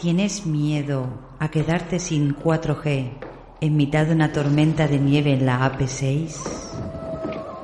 ¿Tienes 0.00 0.46
miedo 0.46 1.08
a 1.40 1.50
quedarte 1.50 1.98
sin 1.98 2.36
4G 2.36 3.10
en 3.60 3.76
mitad 3.76 4.06
de 4.06 4.12
una 4.12 4.32
tormenta 4.32 4.86
de 4.86 5.00
nieve 5.00 5.32
en 5.32 5.44
la 5.44 5.58
AP6? 5.58 6.36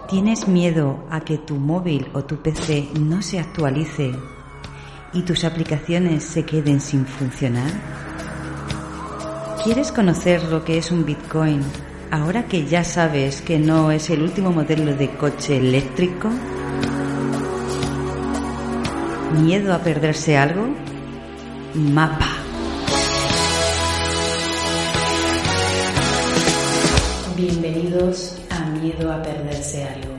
¿Tienes 0.08 0.48
miedo 0.48 1.04
a 1.10 1.20
que 1.20 1.38
tu 1.38 1.54
móvil 1.54 2.08
o 2.12 2.24
tu 2.24 2.42
PC 2.42 2.88
no 2.98 3.22
se 3.22 3.38
actualice 3.38 4.10
y 5.12 5.22
tus 5.22 5.44
aplicaciones 5.44 6.24
se 6.24 6.44
queden 6.44 6.80
sin 6.80 7.06
funcionar? 7.06 7.70
¿Quieres 9.62 9.92
conocer 9.92 10.42
lo 10.42 10.64
que 10.64 10.78
es 10.78 10.90
un 10.90 11.04
Bitcoin 11.04 11.60
ahora 12.10 12.48
que 12.48 12.66
ya 12.66 12.82
sabes 12.82 13.42
que 13.42 13.60
no 13.60 13.92
es 13.92 14.10
el 14.10 14.22
último 14.22 14.50
modelo 14.50 14.96
de 14.96 15.08
coche 15.10 15.58
eléctrico? 15.58 16.30
¿Miedo 19.40 19.72
a 19.72 19.78
perderse 19.78 20.36
algo? 20.36 20.83
Mapa. 21.74 22.28
Bienvenidos 27.36 28.38
a 28.48 28.64
Miedo 28.66 29.12
a 29.12 29.20
Perderse 29.20 29.82
Algo. 29.82 30.14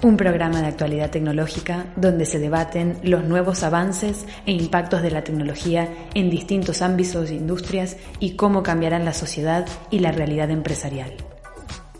Un 0.00 0.16
programa 0.16 0.62
de 0.62 0.68
actualidad 0.68 1.10
tecnológica 1.10 1.92
donde 1.96 2.24
se 2.24 2.38
debaten 2.38 2.98
los 3.02 3.22
nuevos 3.24 3.62
avances 3.64 4.24
e 4.46 4.52
impactos 4.52 5.02
de 5.02 5.10
la 5.10 5.22
tecnología 5.22 5.90
en 6.14 6.30
distintos 6.30 6.80
ámbitos 6.80 7.28
e 7.28 7.34
industrias 7.34 7.98
y 8.18 8.36
cómo 8.36 8.62
cambiarán 8.62 9.04
la 9.04 9.12
sociedad 9.12 9.66
y 9.90 9.98
la 9.98 10.10
realidad 10.10 10.50
empresarial. 10.50 11.12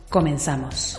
Comenzamos. 0.09 0.99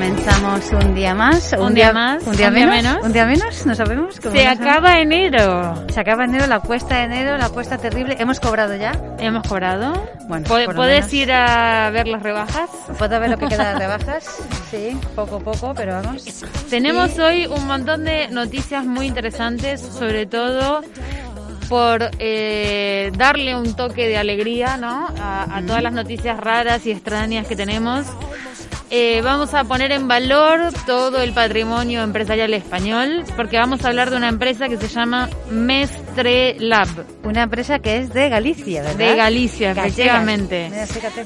Comenzamos 0.00 0.70
un 0.72 0.94
día 0.94 1.14
más. 1.14 1.52
Un, 1.58 1.74
día, 1.74 1.92
más. 1.92 2.26
Un 2.26 2.34
día, 2.34 2.50
menos, 2.50 3.04
Un 3.04 3.12
día 3.12 3.26
menos. 3.26 3.66
No 3.66 3.74
sabemos. 3.74 4.18
cómo 4.18 4.34
Se 4.34 4.46
no 4.46 4.50
acaba 4.50 4.98
enero. 4.98 5.84
Se 5.92 6.00
acaba 6.00 6.24
enero, 6.24 6.46
la 6.46 6.60
cuesta 6.60 6.96
de 6.96 7.02
enero, 7.02 7.36
la 7.36 7.50
cuesta 7.50 7.76
terrible. 7.76 8.16
¿Hemos 8.18 8.40
cobrado 8.40 8.74
ya? 8.76 8.92
Hemos 9.18 9.46
cobrado. 9.46 9.92
Bueno, 10.26 10.46
¿Puedes 10.48 10.74
menos. 10.74 11.12
ir 11.12 11.32
a 11.32 11.90
ver 11.90 12.08
las 12.08 12.22
rebajas? 12.22 12.70
¿Puedo 12.96 13.20
ver 13.20 13.28
lo 13.28 13.36
que 13.36 13.48
queda 13.48 13.74
de 13.74 13.78
rebajas? 13.86 14.24
Sí, 14.70 14.98
poco 15.14 15.36
a 15.36 15.40
poco, 15.40 15.74
pero 15.74 15.92
vamos. 15.92 16.24
Tenemos 16.70 17.18
hoy 17.18 17.44
un 17.44 17.66
montón 17.66 18.04
de 18.04 18.28
noticias 18.28 18.86
muy 18.86 19.04
interesantes, 19.06 19.82
sobre 19.82 20.24
todo 20.24 20.80
por 21.68 22.10
eh, 22.18 23.12
darle 23.18 23.54
un 23.54 23.76
toque 23.76 24.08
de 24.08 24.16
alegría 24.16 24.78
¿no? 24.78 25.08
a, 25.20 25.58
a 25.58 25.62
todas 25.62 25.82
las 25.82 25.92
noticias 25.92 26.40
raras 26.40 26.86
y 26.86 26.90
extrañas 26.90 27.46
que 27.46 27.54
tenemos. 27.54 28.06
Eh, 28.92 29.20
vamos 29.22 29.54
a 29.54 29.62
poner 29.62 29.92
en 29.92 30.08
valor 30.08 30.72
todo 30.84 31.22
el 31.22 31.32
patrimonio 31.32 32.02
empresarial 32.02 32.52
español 32.54 33.22
porque 33.36 33.56
vamos 33.56 33.84
a 33.84 33.88
hablar 33.88 34.10
de 34.10 34.16
una 34.16 34.28
empresa 34.28 34.68
que 34.68 34.76
se 34.78 34.88
llama 34.88 35.28
Mestre 35.48 36.56
Lab 36.58 36.88
Una 37.22 37.44
empresa 37.44 37.78
que 37.78 37.98
es 37.98 38.12
de 38.12 38.28
Galicia, 38.28 38.82
¿verdad? 38.82 38.96
de 38.98 39.14
Galicia, 39.16 39.74
Gallega. 39.74 39.86
efectivamente. 39.86 40.68
Mira, 40.70 40.86
fíjate. 40.88 41.24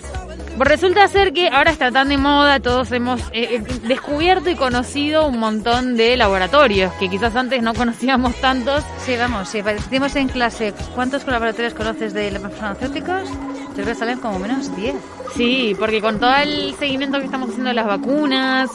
Pues 0.58 0.68
resulta 0.68 1.08
ser 1.08 1.32
que 1.32 1.48
ahora 1.48 1.70
está 1.70 1.90
tan 1.90 2.10
de 2.10 2.18
moda, 2.18 2.60
todos 2.60 2.92
hemos 2.92 3.20
eh, 3.32 3.56
eh, 3.56 3.62
descubierto 3.88 4.50
y 4.50 4.56
conocido 4.56 5.26
un 5.26 5.38
montón 5.38 5.96
de 5.96 6.16
laboratorios 6.18 6.92
que 6.94 7.08
quizás 7.08 7.34
antes 7.34 7.62
no 7.62 7.72
conocíamos 7.72 8.36
tantos. 8.42 8.84
Sí, 9.06 9.16
vamos, 9.16 9.48
si 9.48 9.62
decimos 9.62 10.14
en 10.16 10.28
clase 10.28 10.74
cuántos 10.94 11.26
laboratorios 11.26 11.72
conoces 11.72 12.12
de 12.12 12.30
farmacéuticos, 12.30 13.30
yo 13.30 13.72
creo 13.74 13.86
que 13.86 13.94
salen 13.94 14.20
como 14.20 14.38
menos 14.38 14.74
10. 14.76 14.94
Sí, 15.36 15.74
porque 15.78 16.00
con 16.00 16.18
todo 16.20 16.34
el 16.36 16.74
seguimiento 16.78 17.18
que 17.18 17.24
estamos 17.24 17.48
haciendo 17.48 17.68
de 17.70 17.74
las 17.74 17.86
vacunas, 17.86 18.70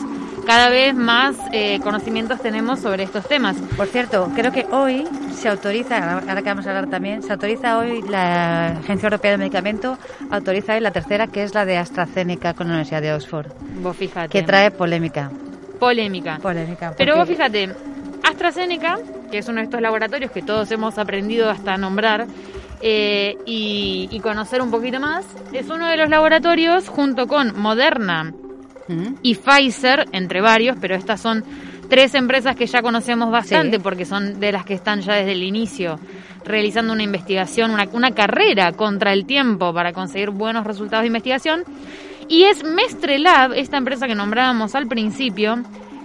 cada 0.45 0.69
vez 0.69 0.93
más 0.95 1.35
eh, 1.53 1.79
conocimientos 1.81 2.41
tenemos 2.41 2.79
sobre 2.79 3.03
estos 3.03 3.27
temas. 3.27 3.55
Por 3.77 3.87
cierto, 3.87 4.29
creo 4.35 4.51
que 4.51 4.65
hoy 4.71 5.07
se 5.33 5.47
autoriza, 5.47 6.19
ahora 6.19 6.41
que 6.41 6.49
vamos 6.49 6.65
a 6.67 6.69
hablar 6.71 6.87
también, 6.89 7.21
se 7.23 7.31
autoriza 7.31 7.77
hoy 7.77 8.01
la 8.01 8.69
Agencia 8.79 9.07
Europea 9.07 9.31
del 9.31 9.39
Medicamento, 9.39 9.97
autoriza 10.31 10.73
hoy 10.73 10.81
la 10.81 10.91
tercera, 10.91 11.27
que 11.27 11.43
es 11.43 11.53
la 11.53 11.65
de 11.65 11.77
AstraZeneca 11.77 12.53
con 12.53 12.67
la 12.67 12.73
Universidad 12.73 13.01
de 13.01 13.13
Oxford, 13.13 13.47
Vos 13.81 13.95
fíjate. 13.95 14.29
que 14.29 14.43
trae 14.43 14.71
polémica. 14.71 15.31
polémica. 15.79 16.39
Polémica. 16.41 16.93
Pero 16.97 17.15
vos 17.15 17.27
fíjate, 17.27 17.69
AstraZeneca, 18.23 18.99
que 19.31 19.37
es 19.37 19.47
uno 19.47 19.57
de 19.59 19.63
estos 19.65 19.81
laboratorios 19.81 20.31
que 20.31 20.41
todos 20.41 20.69
hemos 20.71 20.97
aprendido 20.97 21.49
hasta 21.49 21.77
nombrar 21.77 22.25
eh, 22.81 23.37
y, 23.45 24.07
y 24.11 24.19
conocer 24.19 24.61
un 24.61 24.71
poquito 24.71 24.99
más, 24.99 25.25
es 25.53 25.69
uno 25.69 25.87
de 25.87 25.97
los 25.97 26.09
laboratorios 26.09 26.87
junto 26.89 27.27
con 27.27 27.59
Moderna 27.59 28.33
¿Mm? 28.87 29.15
y 29.21 29.35
Pfizer, 29.35 30.05
entre 30.11 30.41
varios, 30.41 30.77
pero 30.79 30.95
estas 30.95 31.21
son 31.21 31.43
tres 31.89 32.13
empresas 32.15 32.55
que 32.55 32.67
ya 32.67 32.81
conocemos 32.81 33.31
bastante 33.31 33.77
Sí. 33.77 33.83
porque 33.83 34.05
son 34.05 34.39
de 34.39 34.51
las 34.51 34.63
que 34.65 34.75
están 34.75 35.01
ya 35.01 35.13
desde 35.15 35.31
el 35.33 35.43
inicio 35.43 35.99
realizando 36.45 36.93
una 36.93 37.03
investigación, 37.03 37.71
una, 37.71 37.87
una 37.91 38.11
carrera 38.11 38.71
contra 38.71 39.11
el 39.13 39.25
tiempo 39.25 39.73
para 39.73 39.91
conseguir 39.93 40.29
buenos 40.29 40.65
resultados 40.65 41.03
de 41.03 41.07
investigación. 41.07 41.63
Y 42.27 42.43
es 42.43 42.63
Mestre 42.63 43.19
Lab, 43.19 43.53
esta 43.53 43.77
empresa 43.77 44.07
que 44.07 44.15
nombrábamos 44.15 44.73
al 44.75 44.87
principio, 44.87 45.57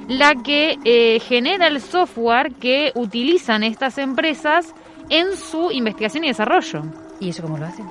la 0.09 0.35
que 0.35 0.77
eh, 0.85 1.21
genera 1.21 1.67
el 1.67 1.81
software 1.81 2.53
que 2.55 2.93
utilizan 2.95 3.63
estas 3.63 3.97
empresas 3.99 4.75
en 5.09 5.37
su 5.37 5.71
investigación 5.71 6.25
y 6.25 6.29
desarrollo. 6.29 6.83
¿Y 7.21 7.31
eso 7.31 7.43
cómo 7.43 7.59
lo 7.59 7.67
hacen? 7.67 7.87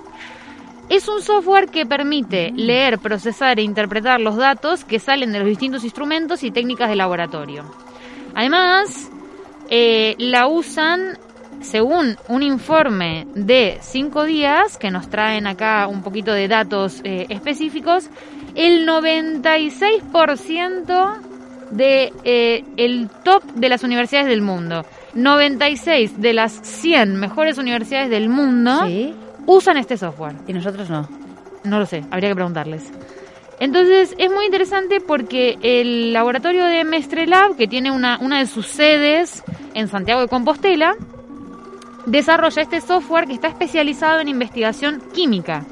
Es 0.89 1.07
un 1.07 1.21
software 1.21 1.69
que 1.69 1.85
permite 1.85 2.51
leer, 2.51 2.99
procesar 2.99 3.59
e 3.59 3.63
interpretar 3.63 4.19
los 4.19 4.35
datos 4.35 4.83
que 4.83 4.99
salen 4.99 5.31
de 5.31 5.39
los 5.39 5.47
distintos 5.47 5.83
instrumentos 5.83 6.43
y 6.43 6.51
técnicas 6.51 6.89
de 6.89 6.95
laboratorio. 6.95 7.63
Además, 8.35 9.09
eh, 9.69 10.15
la 10.17 10.47
usan 10.47 11.17
según 11.61 12.17
un 12.27 12.43
informe 12.43 13.25
de 13.33 13.77
cinco 13.81 14.25
días, 14.25 14.77
que 14.77 14.91
nos 14.91 15.09
traen 15.09 15.47
acá 15.47 15.87
un 15.87 16.03
poquito 16.03 16.33
de 16.33 16.49
datos 16.49 16.99
eh, 17.03 17.25
específicos, 17.29 18.09
el 18.53 18.87
96% 18.87 21.21
de 21.71 22.13
eh, 22.23 22.63
el 22.77 23.09
top 23.23 23.43
de 23.53 23.69
las 23.69 23.83
universidades 23.83 24.27
del 24.27 24.41
mundo. 24.41 24.85
96 25.15 26.19
de 26.21 26.33
las 26.33 26.51
100 26.53 27.15
mejores 27.19 27.57
universidades 27.57 28.09
del 28.09 28.29
mundo 28.29 28.85
Sí, 28.87 29.13
usan 29.45 29.77
este 29.77 29.97
software. 29.97 30.35
y 30.47 30.53
nosotros 30.53 30.89
no. 30.89 31.07
No 31.63 31.79
lo 31.79 31.85
sé, 31.85 32.03
habría 32.11 32.29
que 32.29 32.35
preguntarles. 32.35 32.91
Entonces 33.59 34.15
es 34.17 34.31
muy 34.31 34.45
interesante 34.45 34.99
porque 34.99 35.57
el 35.61 36.11
laboratorio 36.11 36.65
de 36.65 36.83
Mestre 36.83 37.27
Lab, 37.27 37.55
que 37.55 37.67
tiene 37.67 37.91
una, 37.91 38.17
una 38.19 38.39
de 38.39 38.45
sus 38.47 38.67
sedes 38.67 39.43
en 39.73 39.87
Santiago 39.87 40.21
de 40.21 40.27
Compostela, 40.27 40.95
desarrolla 42.05 42.61
este 42.61 42.81
software 42.81 43.27
que 43.27 43.33
está 43.33 43.47
especializado 43.47 44.19
en 44.19 44.27
investigación 44.27 45.01
química. 45.13 45.63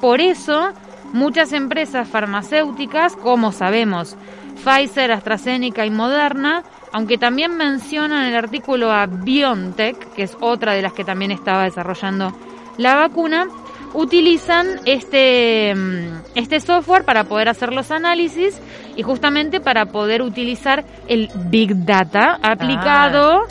Por 0.00 0.20
eso, 0.20 0.72
muchas 1.12 1.52
empresas 1.52 2.06
farmacéuticas, 2.08 3.16
como 3.16 3.50
sabemos, 3.50 4.16
Pfizer, 4.64 5.10
AstraZeneca 5.10 5.84
y 5.86 5.90
Moderna, 5.90 6.62
aunque 6.92 7.18
también 7.18 7.56
mencionan 7.56 8.24
en 8.24 8.28
el 8.30 8.36
artículo 8.36 8.90
a 8.90 9.06
BioNTech, 9.06 10.12
que 10.14 10.22
es 10.22 10.36
otra 10.40 10.74
de 10.74 10.82
las 10.82 10.92
que 10.92 11.04
también 11.04 11.30
estaba 11.30 11.64
desarrollando 11.64 12.32
la 12.76 12.96
vacuna, 12.96 13.46
utilizan 13.94 14.80
este, 14.84 15.74
mm, 15.74 16.22
este 16.34 16.60
software 16.60 17.04
para 17.04 17.24
poder 17.24 17.48
hacer 17.48 17.72
los 17.72 17.90
análisis 17.90 18.60
y 18.96 19.02
justamente 19.02 19.60
para 19.60 19.86
poder 19.86 20.22
utilizar 20.22 20.84
el 21.08 21.28
Big 21.50 21.84
Data 21.84 22.38
aplicado 22.42 23.42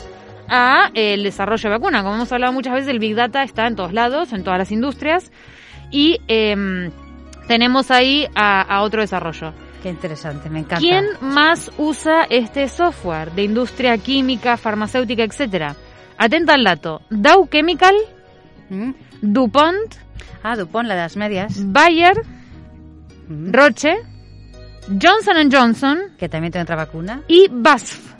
a 0.48 0.90
el 0.94 1.22
desarrollo 1.22 1.70
de 1.70 1.76
vacuna. 1.76 2.02
Como 2.02 2.16
hemos 2.16 2.32
hablado 2.32 2.52
muchas 2.52 2.74
veces, 2.74 2.88
el 2.88 2.98
Big 2.98 3.14
Data 3.14 3.42
está 3.42 3.66
en 3.66 3.76
todos 3.76 3.92
lados, 3.92 4.32
en 4.32 4.44
todas 4.44 4.58
las 4.58 4.72
industrias, 4.72 5.32
y 5.90 6.18
em, 6.28 6.90
tenemos 7.48 7.90
ahí 7.90 8.26
a, 8.34 8.62
a 8.62 8.82
otro 8.82 9.00
desarrollo. 9.00 9.52
Qué 9.82 9.88
interesante, 9.88 10.48
me 10.48 10.60
encanta. 10.60 10.78
¿Quién 10.78 11.06
más 11.20 11.72
usa 11.76 12.24
este 12.30 12.68
software 12.68 13.32
de 13.32 13.42
industria 13.42 13.98
química, 13.98 14.56
farmacéutica, 14.56 15.24
etcétera? 15.24 15.74
Atenta 16.18 16.54
al 16.54 16.62
dato. 16.64 17.02
Dow 17.10 17.48
Chemical, 17.50 17.94
¿Mm? 18.70 18.92
DuPont, 19.22 19.94
Ah, 20.44 20.56
Dupont, 20.56 20.86
la 20.88 20.94
de 20.94 21.00
las 21.02 21.16
medias. 21.16 21.54
Bayer 21.72 22.14
Roche, 23.28 23.96
Johnson 25.00 25.50
Johnson. 25.50 25.98
Que 26.18 26.28
también 26.28 26.52
tiene 26.52 26.62
otra 26.64 26.76
vacuna. 26.76 27.22
Y 27.28 27.48
BASF. 27.50 28.14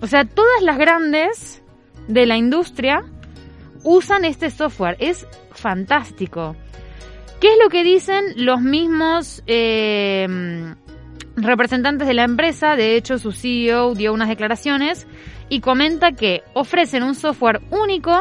O 0.00 0.06
sea, 0.06 0.24
todas 0.24 0.62
las 0.62 0.78
grandes 0.78 1.62
de 2.06 2.26
la 2.26 2.36
industria 2.36 3.02
usan 3.82 4.24
este 4.24 4.50
software. 4.50 4.96
Es 4.98 5.26
fantástico. 5.52 6.56
¿Qué 7.40 7.48
es 7.52 7.58
lo 7.62 7.68
que 7.68 7.84
dicen 7.84 8.24
los 8.36 8.60
mismos 8.60 9.42
eh, 9.46 10.26
representantes 11.42 12.06
de 12.06 12.14
la 12.14 12.24
empresa? 12.24 12.76
De 12.76 12.96
hecho, 12.96 13.18
su 13.18 13.32
CEO 13.32 13.94
dio 13.94 14.12
unas 14.12 14.28
declaraciones 14.28 15.06
y 15.48 15.60
comenta 15.60 16.12
que 16.12 16.42
ofrecen 16.54 17.02
un 17.02 17.14
software 17.14 17.60
único 17.70 18.20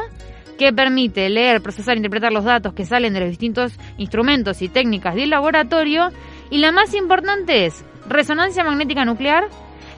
que 0.57 0.73
permite 0.73 1.29
leer, 1.29 1.61
procesar 1.61 1.95
e 1.95 1.97
interpretar 1.97 2.31
los 2.31 2.43
datos 2.43 2.73
que 2.73 2.85
salen 2.85 3.13
de 3.13 3.19
los 3.19 3.29
distintos 3.29 3.73
instrumentos 3.97 4.61
y 4.61 4.69
técnicas 4.69 5.15
del 5.15 5.29
laboratorio. 5.29 6.09
Y 6.49 6.57
la 6.57 6.71
más 6.71 6.93
importante 6.93 7.65
es 7.65 7.85
resonancia 8.07 8.63
magnética 8.63 9.05
nuclear, 9.05 9.47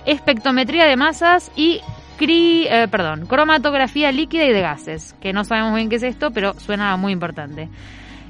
espectrometría 0.06 0.86
de 0.86 0.98
masas 0.98 1.52
y 1.56 1.82
eh, 2.22 2.88
perdón, 2.92 3.26
cromatografía 3.28 4.12
líquida 4.12 4.44
y 4.46 4.52
de 4.52 4.62
gases, 4.62 5.16
que 5.22 5.32
no 5.32 5.46
sabemos 5.46 5.76
bien 5.76 5.90
qué 5.90 5.96
es 5.96 6.04
esto, 6.04 6.32
pero 6.32 6.54
suena 6.60 6.98
muy 6.98 7.14
importante. 7.14 7.70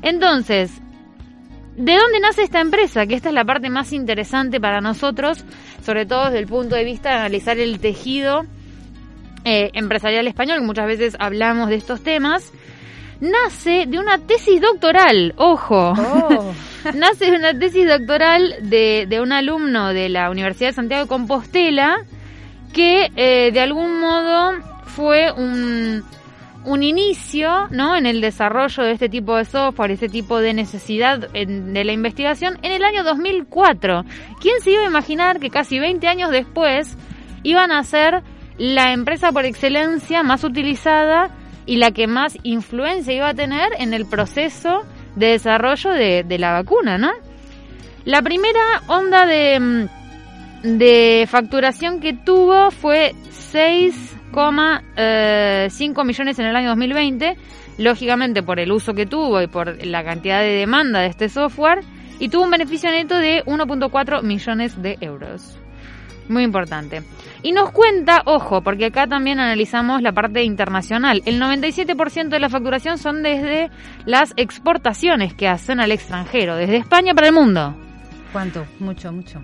Entonces, 0.03 0.79
¿de 1.79 1.95
dónde 1.95 2.19
nace 2.19 2.43
esta 2.43 2.59
empresa? 2.59 3.07
Que 3.07 3.15
esta 3.15 3.29
es 3.29 3.35
la 3.35 3.45
parte 3.45 3.69
más 3.69 3.93
interesante 3.93 4.59
para 4.59 4.81
nosotros, 4.81 5.43
sobre 5.83 6.05
todo 6.05 6.25
desde 6.25 6.39
el 6.39 6.47
punto 6.47 6.75
de 6.75 6.83
vista 6.83 7.09
de 7.09 7.15
analizar 7.15 7.57
el 7.57 7.79
tejido 7.79 8.45
eh, 9.45 9.71
empresarial 9.73 10.27
español, 10.27 10.59
que 10.59 10.65
muchas 10.65 10.87
veces 10.87 11.15
hablamos 11.19 11.69
de 11.69 11.75
estos 11.75 12.03
temas. 12.03 12.51
Nace 13.21 13.85
de 13.87 13.97
una 13.97 14.17
tesis 14.17 14.61
doctoral, 14.61 15.33
ojo. 15.37 15.93
Oh. 15.97 16.53
nace 16.95 17.31
de 17.31 17.37
una 17.37 17.57
tesis 17.57 17.87
doctoral 17.87 18.55
de, 18.61 19.05
de 19.09 19.21
un 19.21 19.31
alumno 19.31 19.93
de 19.93 20.09
la 20.09 20.29
Universidad 20.29 20.69
de 20.69 20.73
Santiago 20.73 21.03
de 21.03 21.09
Compostela, 21.09 21.97
que 22.73 23.09
eh, 23.15 23.51
de 23.51 23.59
algún 23.61 23.99
modo 24.01 24.53
fue 24.85 25.31
un, 25.31 26.03
un 26.65 26.83
inicio 26.83 27.67
¿no? 27.71 27.95
en 27.95 28.05
el 28.05 28.21
desarrollo 28.21 28.83
de 28.83 28.91
este 28.91 29.09
tipo 29.09 29.35
de 29.35 29.45
software, 29.45 29.91
este 29.91 30.09
tipo 30.09 30.39
de 30.39 30.53
necesidad 30.53 31.19
de 31.19 31.83
la 31.83 31.91
investigación 31.91 32.57
en 32.61 32.71
el 32.71 32.83
año 32.83 33.03
2004. 33.03 34.05
¿Quién 34.41 34.61
se 34.61 34.71
iba 34.71 34.81
a 34.83 34.87
imaginar 34.87 35.39
que 35.39 35.49
casi 35.49 35.79
20 35.79 36.07
años 36.07 36.31
después 36.31 36.97
iban 37.43 37.71
a 37.71 37.83
ser 37.83 38.23
la 38.57 38.91
empresa 38.91 39.31
por 39.31 39.45
excelencia 39.45 40.21
más 40.23 40.43
utilizada 40.43 41.29
y 41.65 41.77
la 41.77 41.91
que 41.91 42.07
más 42.07 42.37
influencia 42.43 43.13
iba 43.13 43.29
a 43.29 43.33
tener 43.33 43.69
en 43.77 43.93
el 43.93 44.05
proceso 44.05 44.83
de 45.15 45.27
desarrollo 45.27 45.91
de, 45.91 46.23
de 46.23 46.39
la 46.39 46.51
vacuna, 46.51 46.97
¿no? 46.97 47.11
La 48.05 48.21
primera 48.21 48.81
onda 48.87 49.25
de, 49.25 49.59
mm, 49.59 50.77
de 50.77 51.27
facturación 51.29 51.99
que 51.99 52.13
tuvo 52.13 52.71
fue 52.71 53.13
6 53.29 54.18
3,5 54.31 54.81
eh, 54.97 56.05
millones 56.05 56.39
en 56.39 56.45
el 56.45 56.55
año 56.55 56.69
2020, 56.69 57.37
lógicamente 57.77 58.43
por 58.43 58.59
el 58.59 58.71
uso 58.71 58.93
que 58.93 59.05
tuvo 59.05 59.41
y 59.41 59.47
por 59.47 59.85
la 59.85 60.03
cantidad 60.03 60.41
de 60.41 60.51
demanda 60.51 60.99
de 60.99 61.07
este 61.07 61.29
software, 61.29 61.79
y 62.19 62.29
tuvo 62.29 62.43
un 62.43 62.51
beneficio 62.51 62.91
neto 62.91 63.17
de 63.17 63.43
1.4 63.45 64.23
millones 64.23 64.81
de 64.81 64.97
euros. 65.01 65.57
Muy 66.27 66.43
importante. 66.43 67.01
Y 67.41 67.53
nos 67.53 67.71
cuenta, 67.71 68.21
ojo, 68.25 68.61
porque 68.61 68.85
acá 68.85 69.07
también 69.07 69.39
analizamos 69.39 70.03
la 70.03 70.11
parte 70.11 70.43
internacional. 70.43 71.23
El 71.25 71.41
97% 71.41 72.29
de 72.29 72.39
la 72.39 72.49
facturación 72.49 72.99
son 72.99 73.23
desde 73.23 73.71
las 74.05 74.33
exportaciones 74.37 75.33
que 75.33 75.47
hacen 75.47 75.79
al 75.79 75.91
extranjero, 75.91 76.55
desde 76.55 76.77
España 76.77 77.15
para 77.15 77.27
el 77.27 77.33
mundo. 77.33 77.75
¿Cuánto? 78.31 78.65
Mucho, 78.79 79.11
mucho. 79.11 79.41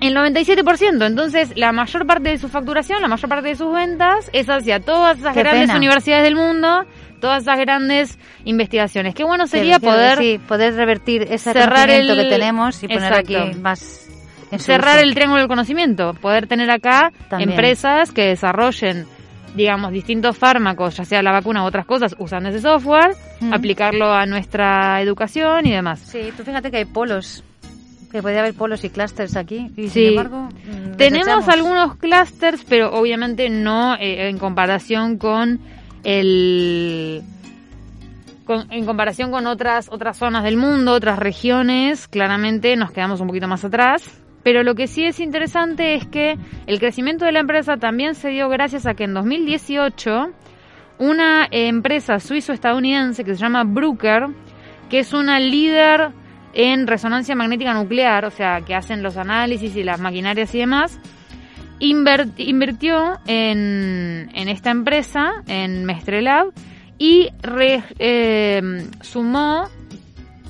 El 0.00 0.14
97%, 0.14 1.06
entonces 1.06 1.52
la 1.56 1.72
mayor 1.72 2.06
parte 2.06 2.30
de 2.30 2.38
su 2.38 2.48
facturación, 2.48 3.02
la 3.02 3.08
mayor 3.08 3.28
parte 3.28 3.48
de 3.48 3.54
sus 3.54 3.72
ventas 3.72 4.30
es 4.32 4.48
hacia 4.48 4.80
todas 4.80 5.18
esas 5.18 5.34
grandes 5.34 5.74
universidades 5.74 6.24
del 6.24 6.36
mundo, 6.36 6.86
todas 7.20 7.42
esas 7.42 7.58
grandes 7.58 8.18
investigaciones. 8.44 9.14
Qué 9.14 9.24
bueno 9.24 9.46
sería 9.46 9.78
poder 9.78 10.40
poder 10.40 10.74
revertir 10.74 11.22
ese 11.22 11.52
cerrar 11.52 11.90
el 11.90 12.06
que 12.06 12.24
tenemos 12.30 12.82
y 12.82 12.88
poner 12.88 13.12
aquí 13.12 13.36
más 13.60 14.08
cerrar 14.56 14.98
el 14.98 15.14
triángulo 15.14 15.40
del 15.40 15.48
conocimiento, 15.48 16.14
poder 16.14 16.46
tener 16.46 16.70
acá 16.70 17.12
empresas 17.38 18.10
que 18.10 18.26
desarrollen 18.26 19.06
digamos, 19.54 19.92
distintos 19.92 20.38
fármacos, 20.38 20.96
ya 20.96 21.04
sea 21.04 21.22
la 21.22 21.32
vacuna 21.32 21.64
u 21.64 21.66
otras 21.66 21.84
cosas, 21.84 22.14
usando 22.18 22.50
ese 22.50 22.60
software, 22.60 23.16
aplicarlo 23.50 24.12
a 24.12 24.26
nuestra 24.26 25.00
educación 25.02 25.66
y 25.66 25.72
demás. 25.72 26.00
Sí, 26.00 26.32
tú 26.36 26.44
fíjate 26.44 26.70
que 26.70 26.78
hay 26.78 26.84
polos 26.84 27.44
que 28.10 28.22
podría 28.22 28.40
haber 28.40 28.54
polos 28.54 28.84
y 28.84 28.90
clústeres 28.90 29.36
aquí. 29.36 29.70
Y 29.76 29.88
sin 29.88 30.08
embargo, 30.08 30.48
mm, 30.48 30.96
tenemos 30.96 31.48
algunos 31.48 31.96
clústeres, 31.96 32.64
pero 32.68 32.92
obviamente 32.92 33.48
no 33.48 33.94
eh, 33.94 34.28
en 34.28 34.38
comparación 34.38 35.18
con 35.18 35.60
el 36.04 37.22
en 38.70 38.84
comparación 38.84 39.30
con 39.30 39.46
otras 39.46 39.88
otras 39.92 40.18
zonas 40.18 40.42
del 40.42 40.56
mundo, 40.56 40.92
otras 40.92 41.20
regiones, 41.20 42.08
claramente 42.08 42.74
nos 42.74 42.90
quedamos 42.90 43.20
un 43.20 43.28
poquito 43.28 43.46
más 43.46 43.64
atrás. 43.64 44.20
Pero 44.42 44.62
lo 44.62 44.74
que 44.74 44.86
sí 44.86 45.04
es 45.04 45.20
interesante 45.20 45.94
es 45.94 46.06
que 46.06 46.36
el 46.66 46.78
crecimiento 46.78 47.26
de 47.26 47.32
la 47.32 47.40
empresa 47.40 47.76
también 47.76 48.14
se 48.14 48.30
dio 48.30 48.48
gracias 48.48 48.86
a 48.86 48.94
que 48.94 49.04
en 49.04 49.12
2018 49.12 50.32
una 50.98 51.46
empresa 51.50 52.18
suizo-estadounidense 52.18 53.22
que 53.22 53.34
se 53.34 53.40
llama 53.40 53.64
Bruker, 53.64 54.28
que 54.88 55.00
es 55.00 55.12
una 55.12 55.38
líder 55.38 56.10
en 56.52 56.86
resonancia 56.86 57.34
magnética 57.34 57.74
nuclear, 57.74 58.24
o 58.24 58.30
sea, 58.30 58.60
que 58.62 58.74
hacen 58.74 59.02
los 59.02 59.16
análisis 59.16 59.74
y 59.76 59.82
las 59.82 60.00
maquinarias 60.00 60.54
y 60.54 60.58
demás, 60.58 60.98
invirtió 61.78 63.18
en, 63.26 64.30
en, 64.34 64.48
esta 64.48 64.70
empresa, 64.70 65.42
en 65.46 65.84
Mestrelab, 65.84 66.52
y 66.98 67.30
eh, 67.98 68.86
sumó 69.00 69.68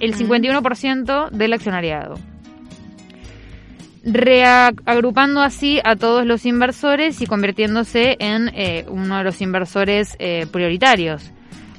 el 0.01 0.17
51% 0.17 1.31
del 1.31 1.53
accionariado. 1.53 2.15
Reagrupando 4.03 5.43
así 5.43 5.79
a 5.85 5.95
todos 5.95 6.27
los 6.27 6.47
inversores 6.47 7.21
y 7.21 7.27
convirtiéndose 7.27 8.17
en 8.19 8.51
eh, 8.55 8.87
uno 8.89 9.19
de 9.19 9.25
los 9.25 9.41
inversores 9.43 10.17
eh, 10.19 10.47
prioritarios 10.51 11.31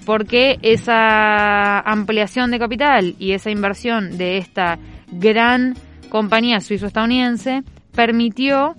porque 0.06 0.60
esa 0.62 1.80
ampliación 1.80 2.52
de 2.52 2.60
capital 2.60 3.16
y 3.20 3.34
esa 3.34 3.52
inversión 3.52 4.18
de 4.18 4.38
esta 4.38 4.80
gran 5.12 5.76
compañía 6.10 6.60
suizo-estadounidense 6.60 7.64
permitió 7.94 8.76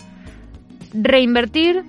reinvertir 0.93 1.83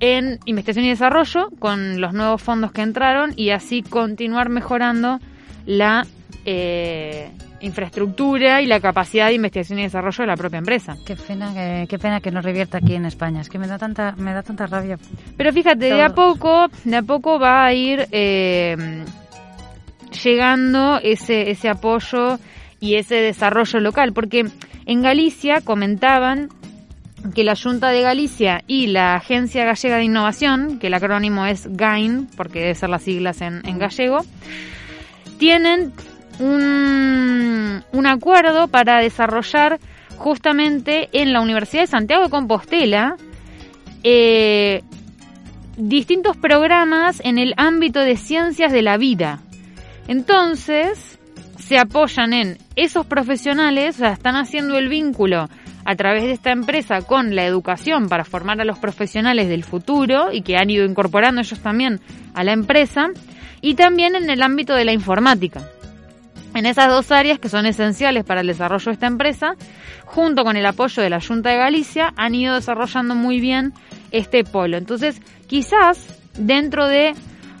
en 0.00 0.40
investigación 0.46 0.86
y 0.86 0.90
desarrollo 0.90 1.50
con 1.58 2.00
los 2.00 2.14
nuevos 2.14 2.42
fondos 2.42 2.72
que 2.72 2.82
entraron 2.82 3.32
y 3.36 3.50
así 3.50 3.82
continuar 3.82 4.48
mejorando 4.48 5.20
la 5.66 6.06
eh, 6.46 7.30
infraestructura 7.60 8.62
y 8.62 8.66
la 8.66 8.80
capacidad 8.80 9.28
de 9.28 9.34
investigación 9.34 9.78
y 9.78 9.82
desarrollo 9.82 10.22
de 10.22 10.26
la 10.26 10.36
propia 10.36 10.58
empresa. 10.58 10.96
Qué 11.06 11.16
pena 11.16 11.52
que, 11.54 11.86
qué 11.88 11.98
pena 11.98 12.20
que 12.20 12.30
no 12.30 12.40
revierta 12.40 12.78
aquí 12.78 12.94
en 12.94 13.06
España, 13.06 13.40
es 13.40 13.48
que 13.48 13.58
me 13.58 13.66
da 13.66 13.78
tanta, 13.78 14.14
me 14.16 14.32
da 14.32 14.42
tanta 14.42 14.66
rabia. 14.66 14.98
Pero 15.36 15.52
fíjate, 15.52 15.86
de 15.86 16.02
a 16.02 16.10
poco, 16.10 16.66
de 16.84 16.96
a 16.96 17.02
poco 17.02 17.38
va 17.38 17.64
a 17.64 17.72
ir 17.74 18.06
eh, 18.12 19.04
llegando 20.22 20.98
ese, 21.02 21.50
ese 21.50 21.68
apoyo 21.68 22.38
y 22.80 22.94
ese 22.94 23.16
desarrollo 23.16 23.80
local, 23.80 24.12
porque 24.12 24.46
en 24.86 25.02
Galicia 25.02 25.60
comentaban 25.60 26.48
que 27.34 27.44
la 27.44 27.54
Junta 27.54 27.90
de 27.90 28.00
Galicia 28.00 28.62
y 28.66 28.86
la 28.86 29.14
Agencia 29.14 29.64
Gallega 29.64 29.96
de 29.96 30.04
Innovación, 30.04 30.78
que 30.78 30.86
el 30.86 30.94
acrónimo 30.94 31.44
es 31.44 31.68
GAIN, 31.76 32.28
porque 32.36 32.60
debe 32.60 32.74
ser 32.74 32.88
las 32.88 33.02
siglas 33.02 33.42
en, 33.42 33.60
en 33.66 33.78
gallego, 33.78 34.24
tienen 35.38 35.92
un, 36.40 37.84
un 37.92 38.06
acuerdo 38.06 38.68
para 38.68 38.98
desarrollar 38.98 39.78
justamente 40.16 41.08
en 41.12 41.32
la 41.32 41.40
Universidad 41.40 41.82
de 41.82 41.86
Santiago 41.86 42.24
de 42.24 42.30
Compostela 42.30 43.16
eh, 44.02 44.82
distintos 45.76 46.36
programas 46.36 47.20
en 47.24 47.38
el 47.38 47.54
ámbito 47.56 48.00
de 48.00 48.16
ciencias 48.16 48.72
de 48.72 48.82
la 48.82 48.96
vida. 48.96 49.40
Entonces, 50.08 51.18
se 51.58 51.78
apoyan 51.78 52.32
en 52.32 52.58
esos 52.74 53.06
profesionales, 53.06 53.96
o 53.96 53.98
sea, 54.00 54.12
están 54.12 54.36
haciendo 54.36 54.76
el 54.76 54.88
vínculo 54.88 55.48
a 55.84 55.96
través 55.96 56.24
de 56.24 56.32
esta 56.32 56.52
empresa 56.52 57.02
con 57.02 57.34
la 57.34 57.44
educación 57.44 58.08
para 58.08 58.24
formar 58.24 58.60
a 58.60 58.64
los 58.64 58.78
profesionales 58.78 59.48
del 59.48 59.64
futuro 59.64 60.32
y 60.32 60.42
que 60.42 60.56
han 60.56 60.70
ido 60.70 60.84
incorporando 60.84 61.40
ellos 61.40 61.60
también 61.60 62.00
a 62.34 62.44
la 62.44 62.52
empresa, 62.52 63.08
y 63.62 63.74
también 63.74 64.14
en 64.14 64.30
el 64.30 64.42
ámbito 64.42 64.74
de 64.74 64.86
la 64.86 64.92
informática 64.92 65.62
en 66.60 66.66
esas 66.66 66.88
dos 66.88 67.10
áreas 67.10 67.38
que 67.38 67.48
son 67.48 67.64
esenciales 67.64 68.22
para 68.22 68.42
el 68.42 68.46
desarrollo 68.46 68.84
de 68.84 68.92
esta 68.92 69.06
empresa, 69.06 69.54
junto 70.04 70.44
con 70.44 70.58
el 70.58 70.66
apoyo 70.66 71.02
de 71.02 71.08
la 71.08 71.18
Junta 71.18 71.48
de 71.48 71.56
Galicia, 71.56 72.12
han 72.18 72.34
ido 72.34 72.54
desarrollando 72.54 73.14
muy 73.14 73.40
bien 73.40 73.72
este 74.10 74.44
polo. 74.44 74.76
Entonces, 74.76 75.22
quizás 75.46 76.20
dentro 76.36 76.86
de 76.86 77.14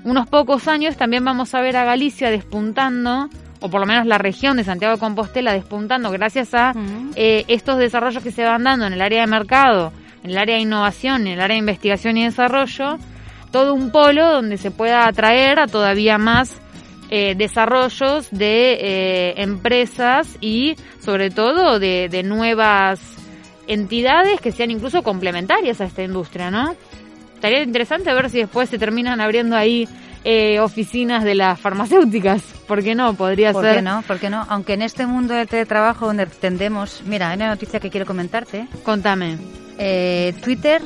unos 0.04 0.28
pocos 0.28 0.68
años 0.68 0.98
también 0.98 1.24
vamos 1.24 1.54
a 1.54 1.62
ver 1.62 1.78
a 1.78 1.84
Galicia 1.84 2.30
despuntando 2.30 3.30
o 3.60 3.70
por 3.70 3.80
lo 3.80 3.86
menos 3.86 4.04
la 4.04 4.18
región 4.18 4.58
de 4.58 4.64
Santiago 4.64 4.94
de 4.94 5.00
Compostela 5.00 5.54
despuntando 5.54 6.10
gracias 6.10 6.52
a 6.52 6.74
eh, 7.14 7.44
estos 7.48 7.78
desarrollos 7.78 8.22
que 8.22 8.32
se 8.32 8.44
van 8.44 8.64
dando 8.64 8.86
en 8.86 8.92
el 8.92 9.00
área 9.00 9.22
de 9.22 9.26
mercado, 9.26 9.94
en 10.22 10.30
el 10.32 10.38
área 10.38 10.56
de 10.56 10.62
innovación, 10.62 11.22
en 11.22 11.34
el 11.34 11.40
área 11.40 11.54
de 11.54 11.60
investigación 11.60 12.18
y 12.18 12.24
desarrollo, 12.24 12.98
todo 13.50 13.72
un 13.72 13.90
polo 13.92 14.30
donde 14.30 14.58
se 14.58 14.70
pueda 14.70 15.08
atraer 15.08 15.58
a 15.58 15.66
todavía 15.66 16.18
más 16.18 16.60
eh, 17.10 17.34
desarrollos 17.34 18.28
de 18.30 18.72
eh, 18.74 19.34
empresas 19.42 20.38
y 20.40 20.76
sobre 21.00 21.30
todo 21.30 21.78
de, 21.78 22.08
de 22.08 22.22
nuevas 22.22 23.00
entidades 23.66 24.40
que 24.40 24.52
sean 24.52 24.70
incluso 24.70 25.02
complementarias 25.02 25.80
a 25.80 25.84
esta 25.84 26.02
industria, 26.02 26.50
¿no? 26.50 26.74
Estaría 27.34 27.62
interesante 27.62 28.12
ver 28.12 28.30
si 28.30 28.38
después 28.38 28.68
se 28.68 28.78
terminan 28.78 29.20
abriendo 29.20 29.56
ahí 29.56 29.88
eh, 30.24 30.60
oficinas 30.60 31.24
de 31.24 31.34
las 31.34 31.58
farmacéuticas. 31.58 32.42
¿Por 32.68 32.82
qué 32.82 32.94
no? 32.94 33.14
Podría 33.14 33.52
¿Por 33.52 33.64
ser. 33.64 33.76
qué 33.76 33.82
no? 33.82 34.02
¿Por 34.02 34.18
qué 34.18 34.28
no? 34.28 34.44
Aunque 34.48 34.74
en 34.74 34.82
este 34.82 35.06
mundo 35.06 35.34
del 35.34 35.48
teletrabajo 35.48 36.06
donde 36.06 36.26
tendemos... 36.26 37.02
Mira, 37.06 37.30
hay 37.30 37.36
una 37.36 37.48
noticia 37.48 37.80
que 37.80 37.90
quiero 37.90 38.06
comentarte. 38.06 38.66
Contame. 38.82 39.38
Eh, 39.78 40.34
Twitter 40.42 40.82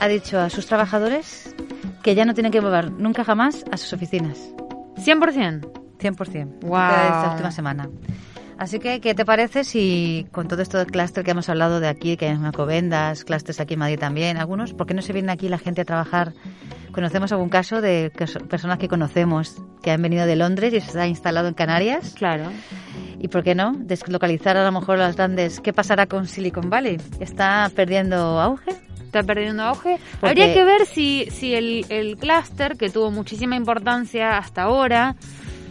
ha 0.00 0.08
dicho 0.08 0.40
a 0.40 0.50
sus 0.50 0.66
trabajadores 0.66 1.54
que 2.02 2.14
ya 2.14 2.24
no 2.24 2.34
tienen 2.34 2.50
que 2.50 2.60
volver 2.60 2.90
nunca 2.90 3.22
jamás 3.24 3.64
a 3.70 3.76
sus 3.76 3.92
oficinas. 3.92 4.53
100%. 4.96 5.70
100%. 5.98 6.60
Guau. 6.62 6.90
Esta 6.90 7.30
última 7.32 7.50
semana. 7.50 7.88
Así 8.56 8.78
que, 8.78 9.00
¿qué 9.00 9.14
te 9.14 9.24
parece 9.24 9.64
si 9.64 10.26
con 10.30 10.46
todo 10.46 10.62
esto 10.62 10.78
del 10.78 10.86
clúster 10.86 11.24
que 11.24 11.32
hemos 11.32 11.48
hablado 11.48 11.80
de 11.80 11.88
aquí, 11.88 12.16
que 12.16 12.26
hay 12.26 12.36
en 12.36 12.44
Alcobendas, 12.44 13.24
clústeres 13.24 13.58
aquí 13.60 13.74
en 13.74 13.80
Madrid 13.80 13.98
también, 13.98 14.36
algunos, 14.36 14.74
¿por 14.74 14.86
qué 14.86 14.94
no 14.94 15.02
se 15.02 15.12
viene 15.12 15.32
aquí 15.32 15.48
la 15.48 15.58
gente 15.58 15.80
a 15.80 15.84
trabajar? 15.84 16.32
Conocemos 16.92 17.32
algún 17.32 17.48
caso 17.48 17.80
de 17.80 18.12
personas 18.48 18.78
que 18.78 18.86
conocemos 18.86 19.60
que 19.82 19.90
han 19.90 20.00
venido 20.00 20.26
de 20.26 20.36
Londres 20.36 20.72
y 20.72 20.80
se 20.80 21.00
han 21.00 21.08
instalado 21.08 21.48
en 21.48 21.54
Canarias. 21.54 22.14
Claro. 22.16 22.44
¿Y 23.18 23.26
por 23.26 23.42
qué 23.42 23.56
no? 23.56 23.72
Deslocalizar 23.76 24.56
a 24.56 24.64
lo 24.64 24.70
mejor 24.70 24.98
las 24.98 25.16
grandes. 25.16 25.58
¿Qué 25.58 25.72
pasará 25.72 26.06
con 26.06 26.28
Silicon 26.28 26.70
Valley? 26.70 27.00
¿Está 27.18 27.68
perdiendo 27.74 28.40
auge? 28.40 28.70
Está 29.14 29.22
perdiendo 29.22 29.62
auge. 29.62 29.98
Porque- 30.20 30.26
Habría 30.42 30.52
que 30.54 30.64
ver 30.64 30.86
si, 30.86 31.26
si 31.30 31.54
el, 31.54 31.86
el 31.88 32.16
clúster, 32.16 32.76
que 32.76 32.90
tuvo 32.90 33.12
muchísima 33.12 33.54
importancia 33.54 34.36
hasta 34.38 34.62
ahora, 34.62 35.14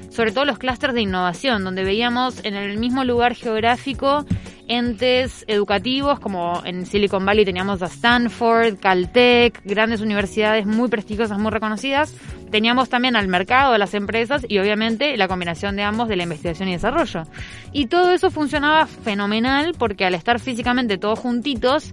sobre 0.09 0.31
todo 0.31 0.45
los 0.45 0.59
clústeres 0.59 0.93
de 0.95 1.01
innovación, 1.01 1.63
donde 1.65 1.83
veíamos 1.83 2.43
en 2.45 2.55
el 2.55 2.77
mismo 2.77 3.03
lugar 3.03 3.35
geográfico 3.35 4.25
entes 4.69 5.43
educativos, 5.47 6.21
como 6.21 6.62
en 6.63 6.85
Silicon 6.85 7.25
Valley 7.25 7.43
teníamos 7.43 7.81
a 7.81 7.88
Stanford, 7.88 8.77
Caltech, 8.79 9.59
grandes 9.65 10.00
universidades 10.00 10.65
muy 10.65 10.88
prestigiosas, 10.88 11.38
muy 11.38 11.51
reconocidas. 11.51 12.15
Teníamos 12.53 12.88
también 12.88 13.15
al 13.15 13.27
mercado, 13.27 13.74
a 13.74 13.79
las 13.79 13.95
empresas 13.95 14.45
y 14.48 14.60
obviamente 14.60 15.17
la 15.17 15.27
combinación 15.27 15.75
de 15.75 15.81
ambos 15.81 16.07
de 16.07 16.15
la 16.15 16.22
investigación 16.22 16.69
y 16.69 16.74
desarrollo. 16.74 17.24
Y 17.72 17.88
todo 17.88 18.12
eso 18.12 18.29
funcionaba 18.29 18.86
fenomenal 18.86 19.74
porque 19.75 20.05
al 20.05 20.13
estar 20.13 20.39
físicamente 20.39 21.00
todos 21.00 21.17
juntitos, 21.17 21.91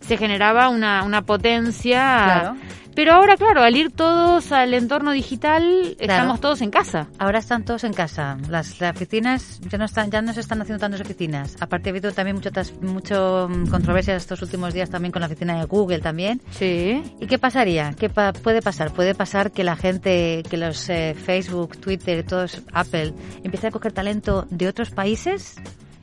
se 0.00 0.16
generaba 0.16 0.68
una, 0.68 1.02
una 1.02 1.22
potencia. 1.22 2.22
Claro. 2.24 2.56
Pero 3.00 3.14
ahora, 3.14 3.38
claro, 3.38 3.62
al 3.62 3.74
ir 3.74 3.90
todos 3.92 4.52
al 4.52 4.74
entorno 4.74 5.12
digital, 5.12 5.96
estamos 5.98 6.38
todos 6.38 6.60
en 6.60 6.70
casa. 6.70 7.06
Ahora 7.18 7.38
están 7.38 7.64
todos 7.64 7.84
en 7.84 7.94
casa. 7.94 8.36
Las, 8.50 8.78
las 8.78 8.94
oficinas 8.94 9.58
ya 9.62 9.78
no 9.78 9.86
están, 9.86 10.10
ya 10.10 10.20
no 10.20 10.34
se 10.34 10.40
están 10.40 10.60
haciendo 10.60 10.82
tantas 10.82 11.00
oficinas. 11.00 11.56
Aparte 11.60 11.88
ha 11.88 11.92
habido 11.92 12.12
también 12.12 12.36
mucho, 12.36 12.50
mucho 12.82 13.48
mm, 13.50 13.68
controversia 13.70 14.14
estos 14.16 14.42
últimos 14.42 14.74
días 14.74 14.90
también 14.90 15.12
con 15.12 15.20
la 15.20 15.28
oficina 15.28 15.58
de 15.58 15.64
Google 15.64 16.00
también. 16.00 16.42
Sí. 16.50 17.02
¿Y 17.18 17.26
qué 17.26 17.38
pasaría? 17.38 17.94
¿Qué 17.98 18.10
pa- 18.10 18.34
puede 18.34 18.60
pasar? 18.60 18.92
Puede 18.92 19.14
pasar 19.14 19.50
que 19.50 19.64
la 19.64 19.76
gente, 19.76 20.42
que 20.50 20.58
los 20.58 20.86
eh, 20.90 21.14
Facebook, 21.14 21.78
Twitter, 21.78 22.22
todos 22.26 22.60
Apple, 22.74 23.14
empiecen 23.42 23.68
a 23.68 23.70
coger 23.70 23.92
talento 23.92 24.46
de 24.50 24.68
otros 24.68 24.90
países. 24.90 25.56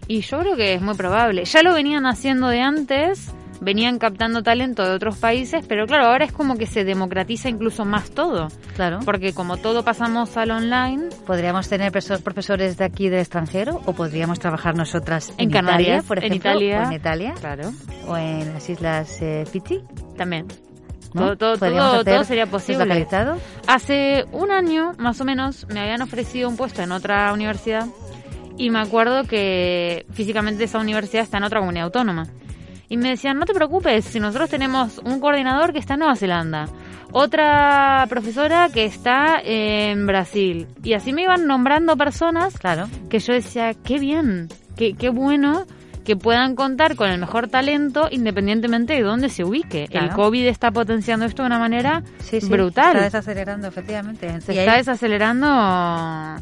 Y 0.08 0.22
yo 0.22 0.40
creo 0.40 0.56
que 0.56 0.74
es 0.74 0.82
muy 0.82 0.96
probable. 0.96 1.46
Ya 1.46 1.62
lo 1.62 1.76
venían 1.76 2.08
haciendo 2.08 2.48
de 2.48 2.62
antes, 2.62 3.32
venían 3.62 4.00
captando 4.00 4.44
talento 4.44 4.84
de 4.84 4.92
otros 4.92 5.18
países, 5.18 5.66
pero 5.68 5.86
claro, 5.86 6.06
ahora 6.06 6.26
es 6.26 6.32
como 6.32 6.56
que 6.58 6.66
se 6.66 6.84
democratiza 6.84 7.50
incluso 7.50 7.86
más 7.86 8.12
todo. 8.12 8.48
Claro. 8.76 9.00
Porque 9.06 9.34
como 9.34 9.58
todo 9.58 9.84
pasamos 9.84 10.36
al 10.38 10.52
online, 10.52 11.10
Podríamos 11.26 11.68
tener 11.68 11.92
profesores 11.92 12.78
de 12.78 12.86
aquí 12.86 13.10
del 13.10 13.20
extranjero 13.20 13.82
o 13.86 13.94
podríamos 13.94 14.40
trabajar 14.40 14.76
nosotras 14.76 15.34
En 15.38 15.46
en, 15.46 15.52
Canarias, 15.52 16.04
Italia, 16.04 16.08
por 16.08 16.18
en 16.20 16.24
ejemplo, 16.26 16.52
Italia. 16.52 16.82
o 16.82 16.86
en 16.86 16.94
Italia 16.94 17.34
claro, 17.40 17.72
o 18.08 18.18
en 18.18 18.54
las 18.54 18.70
islas 18.70 19.22
eh, 19.22 19.46
Fiji. 19.52 19.82
también. 20.16 20.48
¿no? 21.14 21.36
Todo, 21.38 21.58
todo, 21.58 22.04
todo, 22.04 22.24
sería 22.24 22.46
posible. 22.46 22.80
deslocalizado. 22.80 23.38
Hace 23.68 24.26
un 24.32 24.52
año, 24.52 24.94
más 24.98 25.20
o 25.22 25.26
menos, 25.26 25.66
me 25.70 25.80
habían 25.80 26.02
ofrecido 26.02 26.50
un 26.50 26.58
puesto 26.58 26.82
en 26.82 26.92
otra 26.92 27.32
universidad 27.34 27.88
y 28.58 28.70
me 28.70 28.80
acuerdo 28.80 29.24
que 29.24 30.06
físicamente 30.12 30.64
esa 30.64 30.80
universidad 30.80 31.24
está 31.24 31.38
en 31.38 31.44
otra 31.44 31.60
comunidad 31.60 31.86
autónoma. 31.86 32.28
Y 32.90 32.98
me 32.98 33.10
decían, 33.10 33.38
no 33.38 33.46
te 33.46 33.54
preocupes, 33.54 34.06
si 34.06 34.20
nosotros 34.20 34.50
tenemos 34.50 35.00
un 35.00 35.20
coordinador 35.20 35.74
que 35.74 35.80
está 35.80 35.96
en 35.96 36.00
Nueva 36.00 36.16
Zelanda, 36.16 36.68
otra 37.12 38.06
profesora 38.10 38.70
que 38.74 38.86
está 38.86 39.40
en 39.44 40.08
Brasil. 40.08 40.68
Y 40.84 40.94
así 40.94 41.12
me 41.14 41.24
iban 41.24 41.48
nombrando 41.48 41.98
personas 41.98 42.58
Claro. 42.58 42.88
que 43.10 43.20
yo 43.20 43.34
decía, 43.34 43.74
qué 43.74 44.00
bien, 44.00 44.48
qué, 44.76 44.94
qué 44.94 45.10
bueno 45.10 45.66
que 46.06 46.16
puedan 46.16 46.56
contar 46.56 46.96
con 46.96 47.10
el 47.10 47.20
mejor 47.20 47.50
talento 47.50 48.08
independientemente 48.10 48.94
de 48.94 49.02
dónde 49.02 49.28
se 49.28 49.44
ubique. 49.44 49.88
El. 49.92 50.10
COVID 50.12 50.46
está 50.48 50.72
potenciando 50.72 51.26
esto 51.26 51.44
de 51.44 51.48
una 51.48 51.60
manera 51.60 52.04
Sí, 52.20 52.40
sí, 52.40 52.48
brutal. 52.48 52.92
Está 52.96 53.04
desacelerando, 53.04 53.68
efectivamente. 53.68 54.40
Se 54.40 54.58
está 54.58 54.72
ahí- 54.72 54.78
desacelerando, 54.78 56.42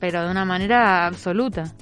pero 0.00 0.24
de 0.24 0.30
una 0.32 0.44
manera 0.44 1.06
absoluta. 1.06 1.72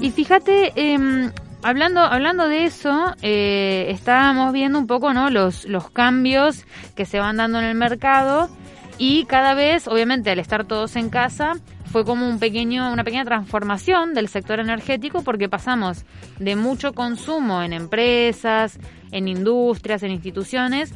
Y 0.00 0.10
fíjate, 0.10 0.72
eh, 0.74 1.30
hablando, 1.62 2.00
hablando 2.00 2.48
de 2.48 2.64
eso, 2.64 3.14
eh, 3.22 3.86
estábamos 3.88 4.52
viendo 4.52 4.78
un 4.78 4.86
poco 4.86 5.12
¿no? 5.12 5.30
los, 5.30 5.64
los 5.64 5.90
cambios 5.90 6.64
que 6.94 7.04
se 7.04 7.18
van 7.18 7.36
dando 7.36 7.58
en 7.58 7.66
el 7.66 7.74
mercado 7.74 8.48
y 8.98 9.24
cada 9.24 9.54
vez, 9.54 9.88
obviamente, 9.88 10.30
al 10.30 10.38
estar 10.38 10.64
todos 10.64 10.96
en 10.96 11.08
casa, 11.08 11.54
fue 11.86 12.04
como 12.04 12.28
un 12.28 12.38
pequeño, 12.38 12.92
una 12.92 13.02
pequeña 13.02 13.24
transformación 13.24 14.14
del 14.14 14.28
sector 14.28 14.60
energético 14.60 15.22
porque 15.22 15.48
pasamos 15.48 16.04
de 16.38 16.54
mucho 16.54 16.92
consumo 16.92 17.62
en 17.62 17.72
empresas, 17.72 18.78
en 19.10 19.26
industrias, 19.26 20.02
en 20.02 20.12
instituciones, 20.12 20.94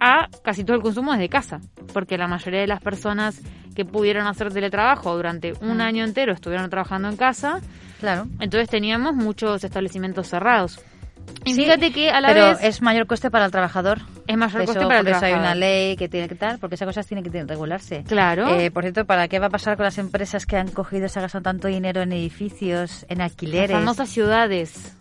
a 0.00 0.28
casi 0.42 0.64
todo 0.64 0.76
el 0.76 0.82
consumo 0.82 1.12
desde 1.12 1.28
casa, 1.28 1.60
porque 1.92 2.18
la 2.18 2.26
mayoría 2.26 2.60
de 2.60 2.66
las 2.66 2.80
personas 2.80 3.40
que 3.74 3.84
pudieron 3.84 4.26
hacer 4.26 4.52
teletrabajo 4.52 5.14
durante 5.14 5.52
un 5.60 5.80
año 5.80 6.04
entero 6.04 6.32
estuvieron 6.32 6.70
trabajando 6.70 7.08
en 7.08 7.16
casa, 7.16 7.60
Claro. 8.00 8.26
entonces 8.40 8.68
teníamos 8.68 9.14
muchos 9.14 9.62
establecimientos 9.64 10.28
cerrados. 10.28 10.80
Y 11.44 11.54
Sí, 11.54 11.62
fíjate 11.62 11.90
que 11.92 12.10
a 12.10 12.20
la 12.20 12.28
pero 12.28 12.46
vez 12.50 12.58
es 12.62 12.82
mayor 12.82 13.06
coste 13.08 13.30
para 13.32 13.46
el 13.46 13.50
trabajador. 13.50 13.98
es 14.28 14.36
mayor 14.36 14.62
Eso- 14.62 14.72
coste 14.74 14.86
para 14.86 15.00
el 15.00 15.04
por 15.06 15.14
eso 15.16 15.24
hay 15.24 15.32
trabajador. 15.32 15.40
una 15.40 15.54
ley 15.56 15.96
que 15.96 16.08
tiene 16.08 16.28
que 16.28 16.36
tal, 16.36 16.58
porque 16.60 16.76
esas 16.76 16.86
cosas 16.86 17.04
tienen 17.06 17.24
que 17.24 17.42
regularse. 17.44 18.04
Claro. 18.06 18.48
Eh, 18.54 18.70
por 18.70 18.84
cierto, 18.84 19.04
¿para 19.06 19.26
qué 19.26 19.38
va 19.40 19.46
a 19.46 19.50
pasar 19.50 19.76
con 19.76 19.84
las 19.84 19.98
empresas 19.98 20.46
que 20.46 20.56
han 20.56 20.68
cogido, 20.68 21.08
se 21.08 21.18
han 21.18 21.24
gastado 21.24 21.42
tanto 21.42 21.66
dinero 21.66 22.00
en 22.02 22.12
edificios, 22.12 23.04
en 23.08 23.18
Las 23.18 23.32
alquileres? 23.32 23.72
famosas 23.76 24.08
ciudades. 24.08 24.94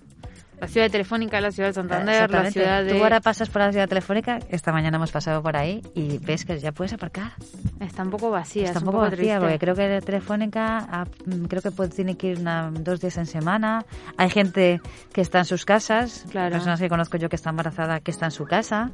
La 0.60 0.68
ciudad 0.68 0.86
de 0.86 0.90
Telefónica, 0.90 1.42
la 1.42 1.52
ciudad 1.52 1.70
de 1.70 1.74
Santander, 1.74 2.32
la 2.32 2.50
ciudad 2.50 2.84
de... 2.84 2.94
Tú 2.94 3.04
ahora 3.04 3.20
pasas 3.20 3.50
por 3.50 3.62
la 3.62 3.72
ciudad 3.72 3.88
telefónica, 3.90 4.40
esta 4.50 4.72
mañana 4.72 4.98
hemos 4.98 5.12
pasado 5.12 5.44
por 5.44 5.58
ahí 5.58 5.82
y 5.94 6.18
ves 6.20 6.46
que 6.46 6.58
ya 6.60 6.72
puedes 6.72 6.94
aparcar. 6.94 7.34
Está 7.82 8.04
un 8.04 8.10
poco 8.10 8.32
vacía, 8.32 8.64
Está 8.66 8.80
es 8.80 8.84
un 8.84 8.86
poco 8.92 9.00
vacía, 9.00 9.18
triste. 9.18 9.40
porque 9.40 9.60
creo 9.60 9.76
que 9.76 10.02
Telefónica 10.06 10.78
ah, 10.90 11.06
mm, 11.26 11.46
creo 11.46 11.62
que 11.62 11.72
puede- 11.72 11.90
tiene 11.90 12.16
que 12.16 12.28
ir 12.28 12.40
una- 12.40 12.72
dos 12.72 13.02
días 13.02 13.18
en 13.18 13.26
semana. 13.26 13.84
Hay 14.18 14.30
gente 14.30 14.80
que 15.14 15.22
está 15.22 15.40
en 15.40 15.46
sus 15.46 15.66
casas, 15.66 16.26
Claro. 16.32 16.52
personas 16.54 16.80
que 16.80 16.88
conozco 16.90 17.18
yo 17.18 17.28
que 17.30 17.36
está 17.36 17.50
embarazada 17.50 18.00
que 18.00 18.12
está 18.12 18.26
en 18.26 18.32
su 18.32 18.46
casa. 18.46 18.92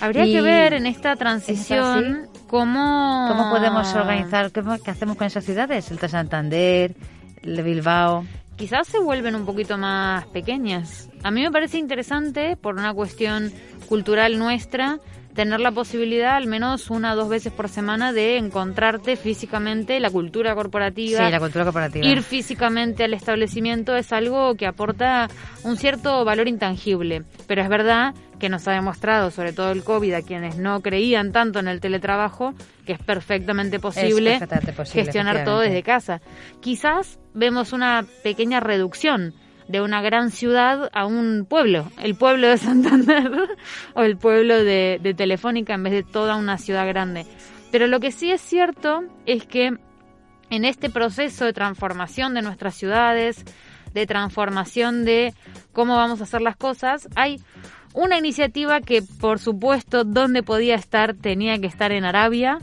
Habría 0.00 0.26
Y- 0.26 0.32
que 0.32 0.42
ver 0.42 0.74
en 0.74 0.86
esta 0.86 1.14
transición 1.16 2.28
cómo... 2.48 3.26
¿Cómo 3.28 3.50
podemos 3.50 3.94
organizar, 3.94 4.50
qué, 4.50 4.62
qué 4.84 4.90
hacemos 4.90 5.16
con 5.16 5.26
esas 5.26 5.44
ciudades? 5.44 5.90
El 5.90 5.98
de 5.98 6.08
Santander, 6.08 6.94
el 7.42 7.56
de 7.56 7.62
Bilbao. 7.62 8.24
Quizás 8.56 8.88
se 8.88 8.98
vuelven 8.98 9.34
un 9.34 9.44
poquito 9.44 9.76
más 9.78 10.26
pequeñas. 10.26 11.08
A 11.22 11.30
mí 11.30 11.42
me 11.42 11.50
parece 11.50 11.78
interesante, 11.78 12.56
por 12.56 12.74
una 12.76 12.94
cuestión 12.94 13.52
cultural 13.88 14.38
nuestra, 14.38 14.98
tener 15.34 15.60
la 15.60 15.72
posibilidad, 15.72 16.36
al 16.36 16.46
menos 16.46 16.90
una 16.90 17.12
o 17.12 17.16
dos 17.16 17.28
veces 17.28 17.52
por 17.52 17.68
semana, 17.68 18.12
de 18.12 18.38
encontrarte 18.38 19.16
físicamente 19.16 19.98
la 20.00 20.10
cultura 20.10 20.54
corporativa. 20.54 21.24
Sí, 21.24 21.30
la 21.30 21.40
cultura 21.40 21.64
corporativa. 21.64 22.06
Ir 22.06 22.22
físicamente 22.22 23.04
al 23.04 23.14
establecimiento 23.14 23.96
es 23.96 24.12
algo 24.12 24.54
que 24.54 24.66
aporta 24.66 25.28
un 25.64 25.76
cierto 25.76 26.24
valor 26.24 26.48
intangible, 26.48 27.24
pero 27.46 27.62
es 27.62 27.68
verdad 27.68 28.14
que 28.38 28.48
nos 28.48 28.66
ha 28.68 28.72
demostrado, 28.72 29.30
sobre 29.30 29.52
todo 29.52 29.70
el 29.70 29.84
COVID, 29.84 30.14
a 30.14 30.22
quienes 30.22 30.58
no 30.58 30.80
creían 30.80 31.32
tanto 31.32 31.58
en 31.58 31.68
el 31.68 31.80
teletrabajo, 31.80 32.54
que 32.84 32.92
es 32.92 32.98
perfectamente 32.98 33.78
posible, 33.78 34.32
perfectamente 34.32 34.72
posible, 34.72 35.04
gestionar 35.04 35.44
todo 35.44 35.60
desde 35.60 35.82
casa. 35.82 36.20
Quizás 36.60 37.18
vemos 37.32 37.72
una 37.72 38.04
pequeña 38.22 38.60
reducción 38.60 39.34
de 39.68 39.80
una 39.80 40.02
gran 40.02 40.30
ciudad 40.30 40.90
a 40.92 41.06
un 41.06 41.46
pueblo, 41.48 41.90
el 42.02 42.14
pueblo 42.14 42.48
de 42.48 42.58
Santander 42.58 43.30
o 43.94 44.02
el 44.02 44.16
pueblo 44.16 44.62
de, 44.62 45.14
Telefónica 45.16 45.74
en 45.74 45.82
vez 45.82 45.92
de 45.92 46.02
toda 46.02 46.36
una 46.36 46.58
ciudad 46.58 46.86
grande. 46.86 47.26
Pero 47.70 47.86
lo 47.86 48.00
que 48.00 48.12
sí 48.12 48.30
es 48.30 48.40
cierto 48.40 49.02
es 49.26 49.46
que 49.46 49.76
en 50.50 50.64
este 50.64 50.90
proceso 50.90 51.44
de 51.44 51.52
transformación 51.52 52.34
de 52.34 52.42
nuestras 52.42 52.74
ciudades, 52.74 53.44
de 53.94 54.06
transformación 54.06 55.04
de 55.04 55.34
cómo 55.72 55.96
vamos 55.96 56.20
a 56.20 56.24
hacer 56.24 56.42
las 56.42 56.56
cosas, 56.56 57.08
hay 57.16 57.40
una 57.94 58.18
iniciativa 58.18 58.80
que, 58.80 59.02
por 59.02 59.38
supuesto, 59.38 60.04
donde 60.04 60.42
podía 60.42 60.74
estar, 60.74 61.14
tenía 61.14 61.58
que 61.58 61.68
estar 61.68 61.92
en 61.92 62.04
Arabia. 62.04 62.58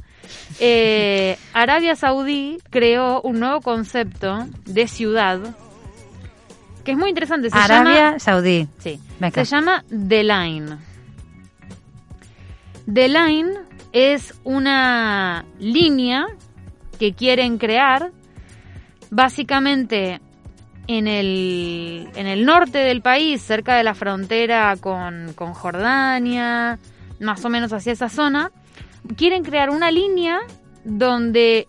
Eh, 0.59 1.37
Arabia 1.53 1.95
Saudí 1.95 2.59
creó 2.69 3.21
un 3.21 3.39
nuevo 3.39 3.61
concepto 3.61 4.45
de 4.65 4.87
ciudad 4.87 5.39
que 6.83 6.91
es 6.91 6.97
muy 6.97 7.09
interesante. 7.09 7.49
Se 7.49 7.57
Arabia 7.57 8.19
Saudí. 8.19 8.67
Sí. 8.79 8.99
Se 9.33 9.45
llama 9.45 9.83
The 9.89 10.23
Line. 10.23 10.77
The 12.91 13.07
Line 13.07 13.53
es 13.91 14.33
una 14.43 15.45
línea 15.59 16.25
que 16.97 17.13
quieren 17.13 17.57
crear 17.57 18.11
básicamente 19.09 20.21
en 20.87 21.07
el, 21.07 22.09
en 22.15 22.27
el 22.27 22.45
norte 22.45 22.79
del 22.79 23.01
país, 23.01 23.41
cerca 23.41 23.75
de 23.75 23.83
la 23.83 23.93
frontera 23.93 24.75
con, 24.79 25.33
con 25.35 25.53
Jordania, 25.53 26.79
más 27.19 27.45
o 27.45 27.49
menos 27.49 27.71
hacia 27.71 27.93
esa 27.93 28.09
zona, 28.09 28.51
quieren 29.15 29.43
crear 29.43 29.69
una 29.69 29.91
línea 29.91 30.39
donde 30.83 31.67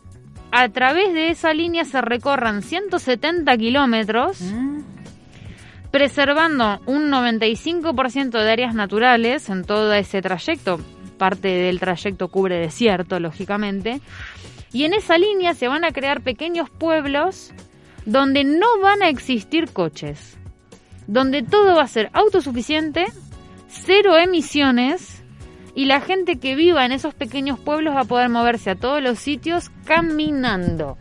a 0.50 0.68
través 0.68 1.12
de 1.14 1.30
esa 1.30 1.54
línea 1.54 1.84
se 1.84 2.00
recorran 2.00 2.62
170 2.62 3.56
kilómetros, 3.56 4.40
mm. 4.40 4.81
Preservando 5.92 6.80
un 6.86 7.10
95% 7.10 8.30
de 8.30 8.50
áreas 8.50 8.74
naturales 8.74 9.48
en 9.48 9.62
todo 9.62 9.92
ese 9.92 10.22
trayecto. 10.22 10.80
Parte 11.18 11.48
del 11.48 11.78
trayecto 11.78 12.28
cubre 12.28 12.58
desierto, 12.58 13.20
lógicamente. 13.20 14.00
Y 14.72 14.84
en 14.84 14.94
esa 14.94 15.18
línea 15.18 15.54
se 15.54 15.68
van 15.68 15.84
a 15.84 15.92
crear 15.92 16.22
pequeños 16.22 16.70
pueblos 16.70 17.52
donde 18.06 18.42
no 18.42 18.80
van 18.80 19.02
a 19.02 19.10
existir 19.10 19.70
coches, 19.70 20.38
donde 21.06 21.42
todo 21.42 21.76
va 21.76 21.82
a 21.82 21.88
ser 21.88 22.10
autosuficiente, 22.14 23.06
cero 23.68 24.16
emisiones 24.16 25.22
y 25.74 25.84
la 25.84 26.00
gente 26.00 26.38
que 26.38 26.54
viva 26.54 26.84
en 26.84 26.92
esos 26.92 27.14
pequeños 27.14 27.58
pueblos 27.58 27.94
va 27.94 28.00
a 28.00 28.04
poder 28.04 28.30
moverse 28.30 28.70
a 28.70 28.76
todos 28.76 29.02
los 29.02 29.18
sitios 29.18 29.70
caminando. 29.84 30.96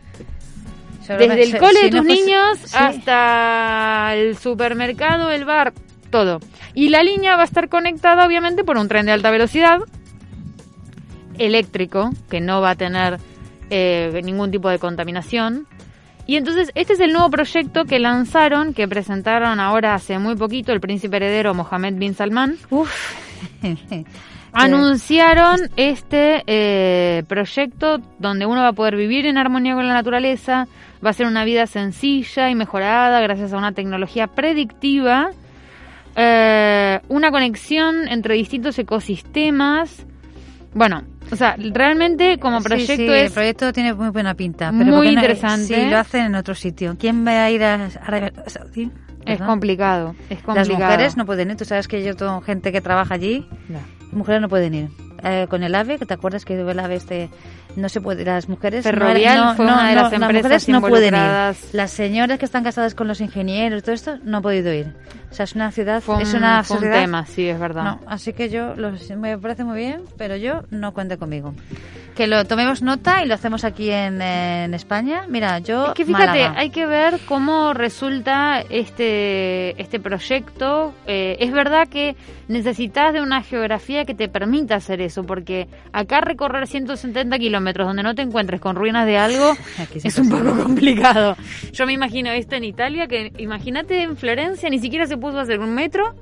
Desde 1.18 1.42
el 1.42 1.58
cole 1.58 1.82
de 1.82 1.90
tus 1.90 2.04
niños 2.04 2.74
hasta 2.74 4.14
el 4.14 4.36
supermercado, 4.36 5.30
el 5.30 5.44
bar, 5.44 5.72
todo. 6.10 6.40
Y 6.74 6.88
la 6.88 7.02
línea 7.02 7.36
va 7.36 7.42
a 7.42 7.46
estar 7.46 7.68
conectada 7.68 8.26
obviamente 8.26 8.64
por 8.64 8.76
un 8.76 8.88
tren 8.88 9.06
de 9.06 9.12
alta 9.12 9.30
velocidad 9.30 9.80
eléctrico 11.38 12.10
que 12.30 12.40
no 12.40 12.60
va 12.60 12.70
a 12.70 12.74
tener 12.74 13.18
eh, 13.70 14.20
ningún 14.22 14.50
tipo 14.50 14.68
de 14.68 14.78
contaminación 14.78 15.66
y 16.26 16.36
entonces 16.36 16.70
este 16.74 16.92
es 16.92 17.00
el 17.00 17.12
nuevo 17.12 17.30
proyecto 17.30 17.84
que 17.84 17.98
lanzaron, 17.98 18.74
que 18.74 18.86
presentaron 18.86 19.58
ahora 19.60 19.94
hace 19.94 20.18
muy 20.18 20.36
poquito 20.36 20.72
el 20.72 20.80
príncipe 20.80 21.16
heredero 21.16 21.52
Mohammed 21.54 21.94
bin 21.94 22.14
Salman. 22.14 22.56
Uf. 22.70 22.90
Anunciaron 24.52 25.60
este 25.76 26.42
eh, 26.46 27.22
proyecto 27.26 28.00
donde 28.18 28.44
uno 28.44 28.60
va 28.60 28.68
a 28.68 28.72
poder 28.72 28.96
vivir 28.96 29.26
en 29.26 29.38
armonía 29.38 29.74
con 29.74 29.88
la 29.88 29.94
naturaleza, 29.94 30.68
va 31.04 31.10
a 31.10 31.12
ser 31.12 31.26
una 31.26 31.44
vida 31.44 31.66
sencilla 31.66 32.50
y 32.50 32.54
mejorada 32.54 33.20
gracias 33.20 33.52
a 33.52 33.56
una 33.56 33.72
tecnología 33.72 34.26
predictiva, 34.26 35.30
eh, 36.16 37.00
una 37.08 37.30
conexión 37.30 38.08
entre 38.08 38.34
distintos 38.34 38.78
ecosistemas. 38.78 40.04
Bueno, 40.74 41.02
o 41.30 41.36
sea, 41.36 41.56
realmente 41.56 42.38
como 42.38 42.60
proyecto 42.60 42.92
sí, 42.92 43.06
sí, 43.06 43.08
es... 43.08 43.28
el 43.28 43.32
proyecto 43.32 43.72
tiene 43.72 43.94
muy 43.94 44.10
buena 44.10 44.34
pinta. 44.34 44.70
Pero 44.76 44.96
muy 44.96 45.08
interesante. 45.08 45.64
Si 45.64 45.90
lo 45.90 45.98
hacen 45.98 46.26
en 46.26 46.34
otro 46.34 46.54
sitio. 46.54 46.96
¿Quién 46.98 47.26
va 47.26 47.44
a 47.44 47.50
ir 47.50 47.64
a 47.64 47.88
Arabia 48.02 48.32
Saudí? 48.46 48.90
Es 49.24 49.40
complicado, 49.40 50.14
es 50.28 50.42
complicado. 50.42 50.54
Las 50.56 50.68
mujeres 50.68 51.16
no 51.16 51.24
pueden 51.24 51.50
ir. 51.50 51.56
Tú 51.56 51.64
sabes 51.64 51.88
que 51.88 52.02
yo 52.02 52.16
tengo 52.16 52.40
gente 52.40 52.72
que 52.72 52.80
trabaja 52.80 53.14
allí. 53.14 53.46
No. 53.68 53.78
Mujeres 54.12 54.40
no 54.40 54.48
pueden 54.48 54.74
ir. 54.74 54.88
Eh, 55.24 55.46
con 55.48 55.62
el 55.62 55.74
AVE, 55.74 55.98
que 55.98 56.06
te 56.06 56.14
acuerdas 56.14 56.44
que 56.44 56.58
el 56.58 56.78
AVE 56.78 56.96
este 56.96 57.28
no 57.76 57.88
se 57.88 58.00
puede 58.00 58.24
las 58.24 58.48
mujeres 58.48 58.84
Ferrovial 58.84 59.38
no, 59.38 59.54
fue 59.54 59.64
una 59.64 59.88
de 59.88 59.94
las 59.94 60.12
empresas 60.12 60.68
no 60.68 60.80
pueden 60.80 61.14
ir. 61.14 61.56
las 61.72 61.90
señoras 61.90 62.38
que 62.38 62.44
están 62.44 62.64
casadas 62.64 62.94
con 62.94 63.08
los 63.08 63.20
ingenieros 63.20 63.82
todo 63.82 63.94
esto 63.94 64.18
no 64.24 64.38
han 64.38 64.42
podido 64.42 64.72
ir. 64.72 64.92
O 65.30 65.34
sea 65.34 65.44
es 65.44 65.54
una 65.54 65.70
ciudad 65.72 66.02
es 66.20 66.34
una 66.34 66.62
fue 66.62 66.78
un 66.78 66.90
tema 66.90 67.26
sí 67.26 67.48
es 67.48 67.58
verdad. 67.58 67.84
No, 67.84 68.00
así 68.06 68.32
que 68.32 68.48
yo 68.48 68.74
me 69.16 69.38
parece 69.38 69.64
muy 69.64 69.78
bien 69.78 70.02
pero 70.18 70.36
yo 70.36 70.62
no 70.70 70.92
cuente 70.92 71.16
conmigo. 71.16 71.54
Que 72.14 72.26
lo 72.26 72.44
tomemos 72.44 72.82
nota 72.82 73.24
y 73.24 73.26
lo 73.26 73.34
hacemos 73.34 73.64
aquí 73.64 73.90
en, 73.90 74.20
en 74.20 74.74
España. 74.74 75.24
Mira 75.28 75.60
yo 75.60 75.88
es 75.88 75.94
que 75.94 76.04
fíjate 76.04 76.42
hay 76.42 76.68
que 76.68 76.84
ver 76.84 77.20
cómo 77.26 77.72
resulta 77.72 78.60
este 78.68 79.80
este 79.80 79.98
proyecto. 79.98 80.92
Eh, 81.06 81.38
es 81.40 81.52
verdad 81.52 81.88
que 81.88 82.16
necesitas 82.48 83.14
de 83.14 83.22
una 83.22 83.42
geografía 83.42 84.04
que 84.04 84.14
te 84.14 84.28
permita 84.28 84.74
hacer 84.74 85.00
eso 85.00 85.24
porque 85.24 85.68
acá 85.92 86.20
recorrer 86.20 86.66
170 86.66 87.38
kilómetros 87.38 87.61
donde 87.64 88.02
no 88.02 88.14
te 88.14 88.22
encuentres 88.22 88.60
con 88.60 88.76
ruinas 88.76 89.06
de 89.06 89.16
algo 89.16 89.56
es 89.94 90.18
un 90.18 90.28
poco 90.28 90.62
complicado. 90.62 91.36
Yo 91.72 91.86
me 91.86 91.92
imagino 91.92 92.30
esto 92.30 92.56
en 92.56 92.64
Italia, 92.64 93.06
que 93.06 93.32
imagínate 93.38 94.02
en 94.02 94.16
Florencia 94.16 94.68
ni 94.70 94.78
siquiera 94.78 95.06
se 95.06 95.16
puso 95.16 95.38
a 95.38 95.42
hacer 95.42 95.60
un 95.60 95.74
metro 95.74 96.14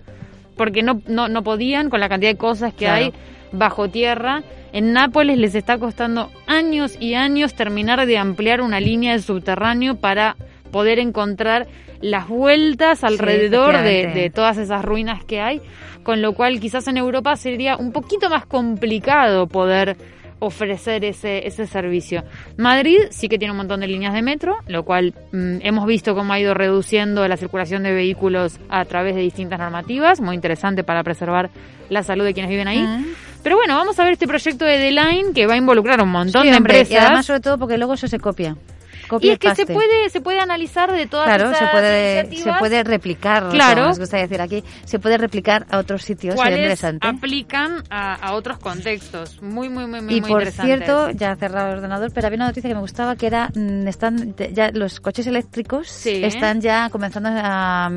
porque 0.56 0.82
no, 0.82 1.00
no, 1.06 1.28
no 1.28 1.42
podían 1.42 1.88
con 1.88 2.00
la 2.00 2.08
cantidad 2.08 2.32
de 2.32 2.36
cosas 2.36 2.74
que 2.74 2.88
hay 2.88 3.12
bajo 3.52 3.88
tierra. 3.88 4.42
En 4.72 4.92
Nápoles 4.92 5.38
les 5.38 5.54
está 5.54 5.78
costando 5.78 6.30
años 6.46 6.96
y 7.00 7.14
años 7.14 7.54
terminar 7.54 8.06
de 8.06 8.18
ampliar 8.18 8.60
una 8.60 8.78
línea 8.78 9.12
de 9.12 9.20
subterráneo 9.20 9.96
para 9.96 10.36
poder 10.70 10.98
encontrar 10.98 11.66
las 12.00 12.28
vueltas 12.28 13.04
alrededor 13.04 13.78
de, 13.78 14.06
de, 14.08 14.30
todas 14.30 14.56
esas 14.58 14.84
ruinas 14.84 15.24
que 15.24 15.40
hay, 15.40 15.60
con 16.02 16.22
lo 16.22 16.34
cual 16.34 16.60
quizás 16.60 16.86
en 16.88 16.96
Europa 16.96 17.36
sería 17.36 17.76
un 17.76 17.92
poquito 17.92 18.30
más 18.30 18.46
complicado 18.46 19.46
poder 19.48 19.96
ofrecer 20.40 21.04
ese, 21.04 21.46
ese 21.46 21.66
servicio. 21.66 22.24
Madrid 22.56 22.98
sí 23.10 23.28
que 23.28 23.38
tiene 23.38 23.52
un 23.52 23.58
montón 23.58 23.80
de 23.80 23.86
líneas 23.86 24.12
de 24.12 24.22
metro, 24.22 24.56
lo 24.66 24.84
cual 24.84 25.14
mm, 25.32 25.58
hemos 25.62 25.86
visto 25.86 26.14
cómo 26.14 26.32
ha 26.32 26.40
ido 26.40 26.54
reduciendo 26.54 27.26
la 27.28 27.36
circulación 27.36 27.82
de 27.82 27.92
vehículos 27.92 28.58
a 28.68 28.84
través 28.84 29.14
de 29.14 29.20
distintas 29.20 29.58
normativas, 29.58 30.20
muy 30.20 30.34
interesante 30.34 30.82
para 30.82 31.04
preservar 31.04 31.50
la 31.88 32.02
salud 32.02 32.24
de 32.24 32.34
quienes 32.34 32.50
viven 32.50 32.68
ahí. 32.68 32.84
Pero 33.42 33.56
bueno, 33.56 33.76
vamos 33.76 33.98
a 33.98 34.04
ver 34.04 34.12
este 34.12 34.26
proyecto 34.26 34.64
de 34.64 34.76
The 34.76 34.90
Line 34.90 35.32
que 35.34 35.46
va 35.46 35.54
a 35.54 35.56
involucrar 35.56 36.02
un 36.02 36.10
montón 36.10 36.42
de 36.42 36.56
empresas. 36.56 36.90
Y 36.90 36.96
además, 36.96 37.26
sobre 37.26 37.40
todo, 37.40 37.58
porque 37.58 37.78
luego 37.78 37.94
eso 37.94 38.06
se 38.06 38.18
copia 38.18 38.56
y 39.20 39.30
es 39.30 39.38
que 39.38 39.54
se 39.54 39.66
puede 39.66 40.08
se 40.10 40.20
puede 40.20 40.40
analizar 40.40 40.92
de 40.92 41.06
todas 41.06 41.26
claro, 41.26 41.54
se 41.54 41.66
puede 41.66 42.36
se 42.36 42.52
puede 42.58 42.84
replicar 42.84 43.48
claro. 43.48 43.86
nos 43.88 43.98
gusta 43.98 44.18
decir 44.18 44.40
aquí 44.40 44.62
se 44.84 44.98
puede 44.98 45.18
replicar 45.18 45.66
a 45.70 45.78
otros 45.78 46.02
sitios 46.02 46.36
interesante. 46.36 47.06
aplican 47.06 47.82
a, 47.90 48.32
otros 48.34 48.58
contextos 48.58 49.42
muy 49.42 49.68
muy 49.68 49.86
muy 49.86 50.00
muy 50.00 50.14
y 50.14 50.20
por 50.20 50.46
cierto 50.50 51.10
ya 51.10 51.34
cerrado 51.36 51.70
el 51.70 51.78
ordenador 51.78 52.12
pero 52.14 52.26
había 52.26 52.36
una 52.36 52.46
noticia 52.48 52.68
que 52.68 52.74
me 52.74 52.80
gustaba 52.80 53.16
que 53.16 53.26
era 53.26 53.50
mm, 53.54 53.88
están 53.88 54.34
ya 54.52 54.70
los 54.72 55.00
coches 55.00 55.26
eléctricos 55.26 56.06
están 56.06 56.60
ya 56.60 56.88
comenzando 56.90 57.30
a, 57.32 57.90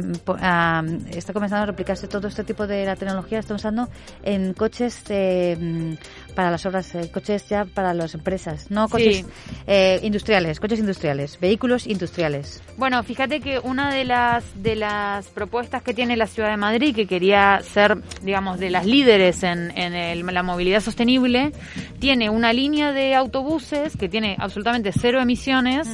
está 1.11 1.33
comenzando 1.33 1.63
a 1.63 1.65
replicarse 1.67 2.07
todo 2.07 2.27
este 2.27 2.43
tipo 2.43 2.65
de 2.67 2.85
la 2.85 2.95
tecnología 2.95 3.39
está 3.39 3.53
usando 3.53 3.89
en 4.23 4.53
coches 4.53 5.03
mm, 5.09 5.93
para 6.33 6.51
las 6.51 6.65
obras 6.65 6.93
eh, 6.95 7.09
coches 7.11 7.47
ya 7.47 7.65
para 7.65 7.93
las 7.93 8.13
empresas 8.13 8.69
no 8.71 8.87
coches 8.89 9.25
eh, 9.67 9.99
industriales 10.03 10.59
coches 10.59 10.79
industriales 10.79 11.39
vehículos 11.39 11.87
industriales. 11.87 12.61
Bueno, 12.77 13.01
fíjate 13.03 13.39
que 13.39 13.59
una 13.59 13.93
de 13.93 14.05
las 14.05 14.43
de 14.61 14.75
las 14.75 15.27
propuestas 15.27 15.83
que 15.83 15.93
tiene 15.93 16.17
la 16.17 16.27
ciudad 16.27 16.49
de 16.49 16.57
Madrid, 16.57 16.95
que 16.95 17.07
quería 17.07 17.59
ser, 17.61 17.97
digamos, 18.21 18.59
de 18.59 18.69
las 18.69 18.85
líderes 18.85 19.43
en, 19.43 19.71
en 19.77 20.25
la 20.25 20.43
movilidad 20.43 20.81
sostenible, 20.81 21.51
tiene 21.99 22.29
una 22.29 22.53
línea 22.53 22.91
de 22.91 23.15
autobuses 23.15 23.95
que 23.97 24.09
tiene 24.09 24.35
absolutamente 24.39 24.91
cero 24.91 25.21
emisiones 25.21 25.87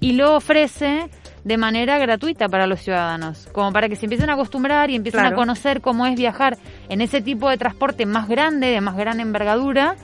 y 0.00 0.12
lo 0.12 0.36
ofrece 0.36 1.08
de 1.44 1.56
manera 1.56 1.98
gratuita 1.98 2.48
para 2.48 2.66
los 2.66 2.80
ciudadanos, 2.80 3.48
como 3.52 3.72
para 3.72 3.88
que 3.88 3.96
se 3.96 4.06
empiecen 4.06 4.30
a 4.30 4.34
acostumbrar 4.34 4.90
y 4.90 4.96
empiecen 4.96 5.24
a 5.24 5.34
conocer 5.34 5.80
cómo 5.80 6.06
es 6.06 6.16
viajar 6.16 6.58
en 6.90 7.00
ese 7.00 7.22
tipo 7.22 7.48
de 7.48 7.56
transporte 7.56 8.04
más 8.04 8.28
grande, 8.28 8.66
de 8.66 8.80
más 8.80 8.96
gran 8.96 9.20
envergadura, 9.20 9.94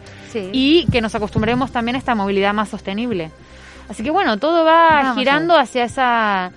y 0.52 0.86
que 0.92 1.00
nos 1.00 1.14
acostumbremos 1.14 1.72
también 1.72 1.96
a 1.96 1.98
esta 1.98 2.14
movilidad 2.14 2.54
más 2.54 2.68
sostenible. 2.68 3.30
Así 3.88 4.02
que 4.02 4.10
bueno, 4.10 4.38
todo 4.38 4.64
va 4.64 5.14
girando 5.14 5.56
hacia 5.56 5.84
esa 5.84 6.52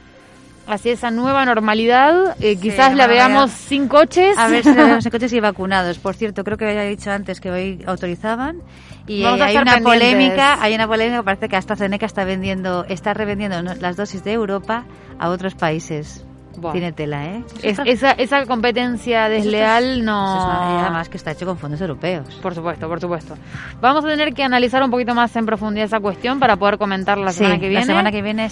hacia 0.68 0.94
esa 0.94 1.10
nueva 1.12 1.46
normalidad. 1.46 2.36
Eh, 2.40 2.58
quizás 2.58 2.96
la 2.96 3.08
veamos 3.08 3.52
sin 3.52 3.88
coches. 3.88 4.38
A 4.38 4.48
ver 4.48 4.64
si 4.64 4.74
la 4.74 4.84
vemos 4.84 5.04
sin 5.04 5.12
coches 5.12 5.34
y 5.34 5.40
vacunados. 5.40 5.98
Por 5.98 6.16
cierto, 6.16 6.44
creo 6.44 6.58
que 6.58 6.66
había 6.66 6.84
dicho 6.84 7.10
antes 7.10 7.42
que 7.42 7.50
hoy 7.50 7.84
autorizaban. 7.88 8.62
Y 9.08 9.24
hay 9.24 9.58
una 9.58 9.80
polémica, 9.80 10.62
hay 10.62 10.76
una 10.76 10.88
polémica, 10.88 11.24
parece 11.24 11.50
que 11.50 11.56
AstraZeneca 11.56 12.06
está 12.06 12.26
vendiendo, 12.26 12.86
está 12.86 13.16
revendiendo 13.16 13.62
las 13.62 13.98
dosis 13.98 14.24
de 14.24 14.34
Europa 14.34 14.86
a 15.18 15.30
otros 15.30 15.56
países. 15.56 16.24
Tiene 16.72 16.92
tela, 16.92 17.26
¿eh? 17.26 17.44
esa, 17.64 18.12
esa 18.12 18.46
competencia 18.46 19.30
desleal 19.30 20.04
no... 20.04 20.80
además 20.82 21.10
que 21.10 21.18
está 21.18 21.32
hecho 21.32 21.46
con 21.46 21.58
fondos 21.58 21.82
europeos. 21.82 22.28
Por 22.42 22.54
supuesto, 22.54 22.88
por 22.88 23.00
supuesto. 23.00 23.36
Vamos 23.82 24.04
a 24.06 24.08
tener 24.08 24.34
que 24.34 24.44
analizar 24.44 24.84
un 24.84 24.92
poquito 24.92 25.16
más 25.16 25.36
en 25.36 25.46
profundidad 25.46 25.86
esa 25.86 26.00
cuestión 26.00 26.40
para 26.40 26.58
poder 26.58 26.78
comentar 26.78 27.18
la 27.18 27.32
semana 27.32 27.56
que 27.60 27.70
viene. 27.70 27.82
la 27.82 27.86
semana 27.86 28.12
que 28.12 28.22
viene 28.22 28.50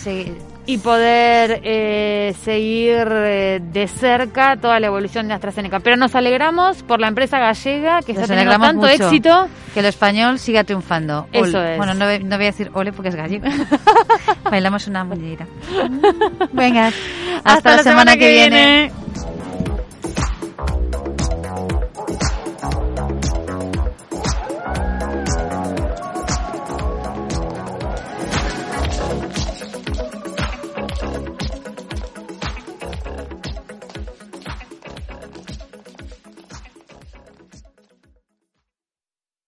Y 0.66 0.78
poder 0.80 1.62
eh, 1.64 2.36
seguir 2.42 3.08
eh, 3.10 3.60
de 3.62 3.88
cerca 3.88 4.58
toda 4.58 4.80
la 4.80 4.88
evolución 4.88 5.28
de 5.28 5.34
AstraZeneca. 5.34 5.80
Pero 5.80 5.98
nos 5.98 6.16
alegramos 6.16 6.84
por 6.84 7.00
la 7.00 7.08
empresa 7.08 7.40
gallega 7.40 8.02
que 8.02 8.14
está 8.14 8.28
teniendo 8.28 8.58
tanto 8.58 8.88
éxito. 8.88 9.48
Que 9.74 9.82
el 9.82 9.86
español 9.86 10.40
siga 10.40 10.64
triunfando. 10.64 11.28
Eso 11.32 11.62
es. 11.62 11.78
Bueno, 11.78 11.94
no, 11.94 12.06
voy 12.06 12.34
a 12.34 12.38
decir 12.38 12.72
ole 12.74 12.92
porque 12.92 13.10
es 13.10 13.16
gallego. 13.16 13.48
Bailamos 14.44 14.88
una 14.88 15.04
muñeira. 15.04 15.46
Venga, 16.52 16.92
hasta, 17.44 17.76
la 17.78 17.84
semana, 17.84 17.97
que, 18.06 18.32
viene. 18.32 18.92